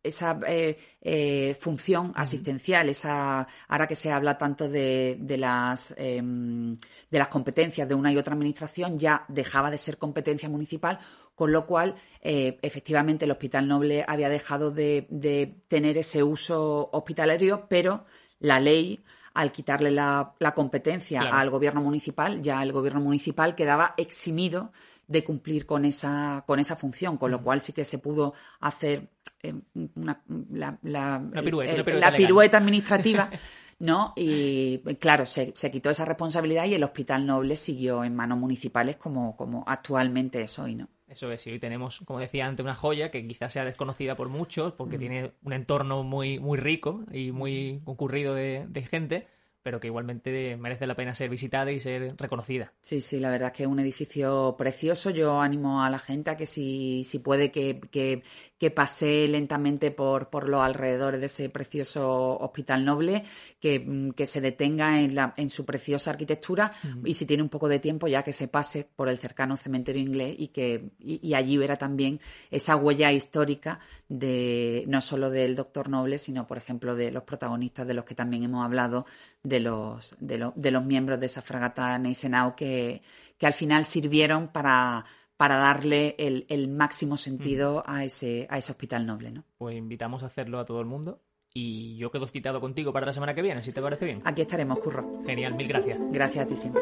esa 0.06 0.40
eh, 0.48 0.78
eh, 1.02 1.56
función 1.60 2.12
asistencial, 2.16 2.90
esa 2.90 3.48
ahora 3.68 3.88
que 3.88 3.96
se 3.96 4.12
habla 4.12 4.38
tanto 4.38 4.70
de, 4.70 5.18
de 5.20 5.38
las 5.38 5.94
em, 5.98 6.78
de 7.10 7.20
las 7.20 7.28
competencias 7.28 7.88
de 7.88 7.96
una 7.96 8.12
y 8.12 8.18
otra 8.18 8.34
administración, 8.34 9.00
ya 9.00 9.26
dejaba 9.28 9.72
de 9.72 9.78
ser 9.78 9.98
competencia 9.98 10.50
municipal, 10.50 11.00
con 11.36 11.52
lo 11.52 11.66
cual 11.66 11.96
eh, 12.22 12.58
efectivamente 12.62 13.26
el 13.26 13.32
Hospital 13.32 13.68
Noble 13.68 14.06
había 14.08 14.30
dejado 14.30 14.72
de, 14.72 15.08
de, 15.10 15.56
tener 15.68 15.98
ese 15.98 16.24
uso 16.24 16.90
hospitalario, 16.92 17.68
pero 17.68 18.06
la 18.40 18.60
ley 18.60 19.04
al 19.34 19.52
quitarle 19.52 19.92
la, 19.92 20.34
la 20.40 20.54
competencia 20.54 21.22
al 21.22 21.50
gobierno 21.50 21.82
municipal, 21.82 22.42
ya 22.42 22.64
el 22.64 22.72
gobierno 22.72 23.02
municipal 23.02 23.54
quedaba 23.54 23.94
eximido 23.98 24.72
de 25.08 25.24
cumplir 25.24 25.66
con 25.66 25.86
esa, 25.86 26.44
con 26.48 26.60
esa 26.60 26.76
función, 26.76 27.18
con 27.18 27.32
lo 27.32 27.42
cual 27.42 27.62
sí 27.62 27.74
que 27.74 27.86
se 27.86 28.00
pudo 28.00 28.34
hacer 28.60 29.10
eh, 29.44 29.54
una, 29.96 30.22
la, 30.52 30.78
la, 30.84 31.22
pirueta, 31.44 32.58
administrativa. 32.58 33.30
¿no? 33.80 34.14
Y 34.16 34.80
claro, 35.00 35.26
se, 35.26 35.52
se, 35.56 35.70
quitó 35.70 35.90
esa 35.90 36.06
responsabilidad 36.06 36.66
y 36.66 36.76
el 36.76 36.84
Hospital 36.84 37.26
Noble 37.26 37.58
siguió 37.58 38.06
en 38.06 38.16
manos 38.16 38.38
municipales 38.38 38.96
como, 38.96 39.36
como 39.36 39.66
actualmente 39.68 40.42
es 40.42 40.58
hoy, 40.60 40.76
¿no? 40.76 40.88
Eso 41.08 41.32
es, 41.32 41.46
y 41.46 41.52
hoy 41.52 41.60
tenemos, 41.60 42.00
como 42.06 42.20
decía 42.20 42.48
antes, 42.48 42.64
una 42.64 42.74
joya 42.74 43.12
que 43.12 43.28
quizás 43.28 43.54
sea 43.54 43.64
desconocida 43.64 44.16
por 44.16 44.30
muchos 44.30 44.74
porque 44.74 44.98
tiene 44.98 45.34
un 45.44 45.54
entorno 45.54 46.04
muy, 46.04 46.40
muy 46.40 46.58
rico 46.58 47.04
y 47.12 47.32
muy 47.32 47.82
concurrido 47.84 48.34
de, 48.34 48.66
de 48.68 48.82
gente, 48.82 49.28
pero 49.66 49.80
que 49.80 49.88
igualmente 49.88 50.56
merece 50.58 50.86
la 50.86 50.94
pena 50.94 51.16
ser 51.16 51.28
visitada 51.28 51.72
y 51.72 51.80
ser 51.80 52.14
reconocida. 52.20 52.72
Sí, 52.84 53.02
sí, 53.02 53.20
la 53.20 53.32
verdad 53.32 53.48
es 53.48 53.58
que 53.58 53.64
es 53.64 53.70
un 53.70 53.80
edificio 53.80 54.54
precioso. 54.56 55.10
Yo 55.10 55.42
animo 55.42 55.84
a 55.84 55.90
la 55.90 55.98
gente 55.98 56.30
a 56.30 56.38
que 56.38 56.46
si, 56.46 57.04
si 57.04 57.18
puede 57.18 57.50
que, 57.50 57.82
que, 57.90 58.22
que 58.60 58.70
pase 58.70 59.28
lentamente 59.28 59.90
por, 59.90 60.30
por 60.30 60.50
los 60.50 60.62
alrededores 60.62 61.20
de 61.20 61.26
ese 61.26 61.50
precioso 61.50 62.38
hospital 62.38 62.86
noble, 62.86 63.24
que, 63.60 63.80
mm, 63.80 64.12
que 64.12 64.28
se 64.28 64.40
detenga 64.40 65.02
en, 65.02 65.16
la, 65.16 65.34
en 65.36 65.50
su 65.50 65.66
preciosa 65.66 66.12
arquitectura 66.12 66.72
y 67.04 67.16
si 67.16 67.26
tiene 67.26 67.42
un 67.42 67.50
poco 67.50 67.68
de 67.68 67.80
tiempo 67.80 68.08
ya 68.08 68.22
que 68.22 68.34
se 68.34 68.48
pase 68.48 68.88
por 68.96 69.10
el 69.10 69.18
cercano 69.18 69.58
cementerio 69.58 70.02
inglés 70.02 70.36
y 70.38 70.50
que 70.50 70.92
y, 71.00 71.34
allí 71.34 71.58
verá 71.58 71.78
también 71.78 72.20
esa 72.52 72.76
huella 72.76 73.12
histórica 73.12 73.80
de 74.10 74.84
no 74.88 75.02
solo 75.02 75.32
del 75.32 75.56
doctor 75.56 75.90
Noble, 75.90 76.20
sino 76.20 76.46
por 76.46 76.58
ejemplo 76.58 76.96
de 76.96 77.12
los 77.12 77.24
protagonistas 77.24 77.88
de 77.88 77.96
los 77.96 78.06
que 78.06 78.14
también 78.14 78.44
hemos 78.44 78.64
hablado, 78.64 79.06
de 79.46 79.60
los, 79.60 80.16
de, 80.20 80.52
de 80.56 80.72
los 80.72 80.84
miembros 80.84 81.20
de 81.20 81.28
esa 81.28 81.42
fragata 81.42 81.98
Neisenau 81.98 82.56
que, 82.56 83.02
que 83.38 83.48
al 83.48 83.54
final 83.54 83.86
sirvieron 83.86 84.50
para 84.50 85.06
para 85.38 85.58
darle 85.58 86.16
el, 86.18 86.46
el 86.50 86.68
máximo 86.68 87.18
sentido 87.18 87.84
a, 87.86 88.06
ese, 88.06 88.48
a 88.50 88.58
ese 88.58 88.72
hospital 88.72 89.06
noble. 89.06 89.32
¿no? 89.32 89.44
Pues 89.58 89.76
invitamos 89.76 90.24
a 90.24 90.28
hacerlo 90.28 90.60
a 90.60 90.66
todo 90.66 90.80
el 90.80 90.86
mundo. 90.86 91.22
Y 91.54 91.96
yo 91.98 92.12
quedo 92.12 92.28
citado 92.28 92.60
contigo 92.60 92.92
para 92.92 93.06
la 93.06 93.14
semana 93.14 93.34
que 93.34 93.42
viene, 93.42 93.64
si 93.64 93.72
te 93.72 93.82
parece 93.82 94.04
bien. 94.06 94.22
Aquí 94.26 94.42
estaremos, 94.42 94.78
Curro. 94.80 95.24
Genial, 95.26 95.56
mil 95.56 95.68
gracias. 95.68 96.00
Gracias 96.12 96.46
a 96.46 96.48
ti 96.50 96.56
siempre. 96.56 96.82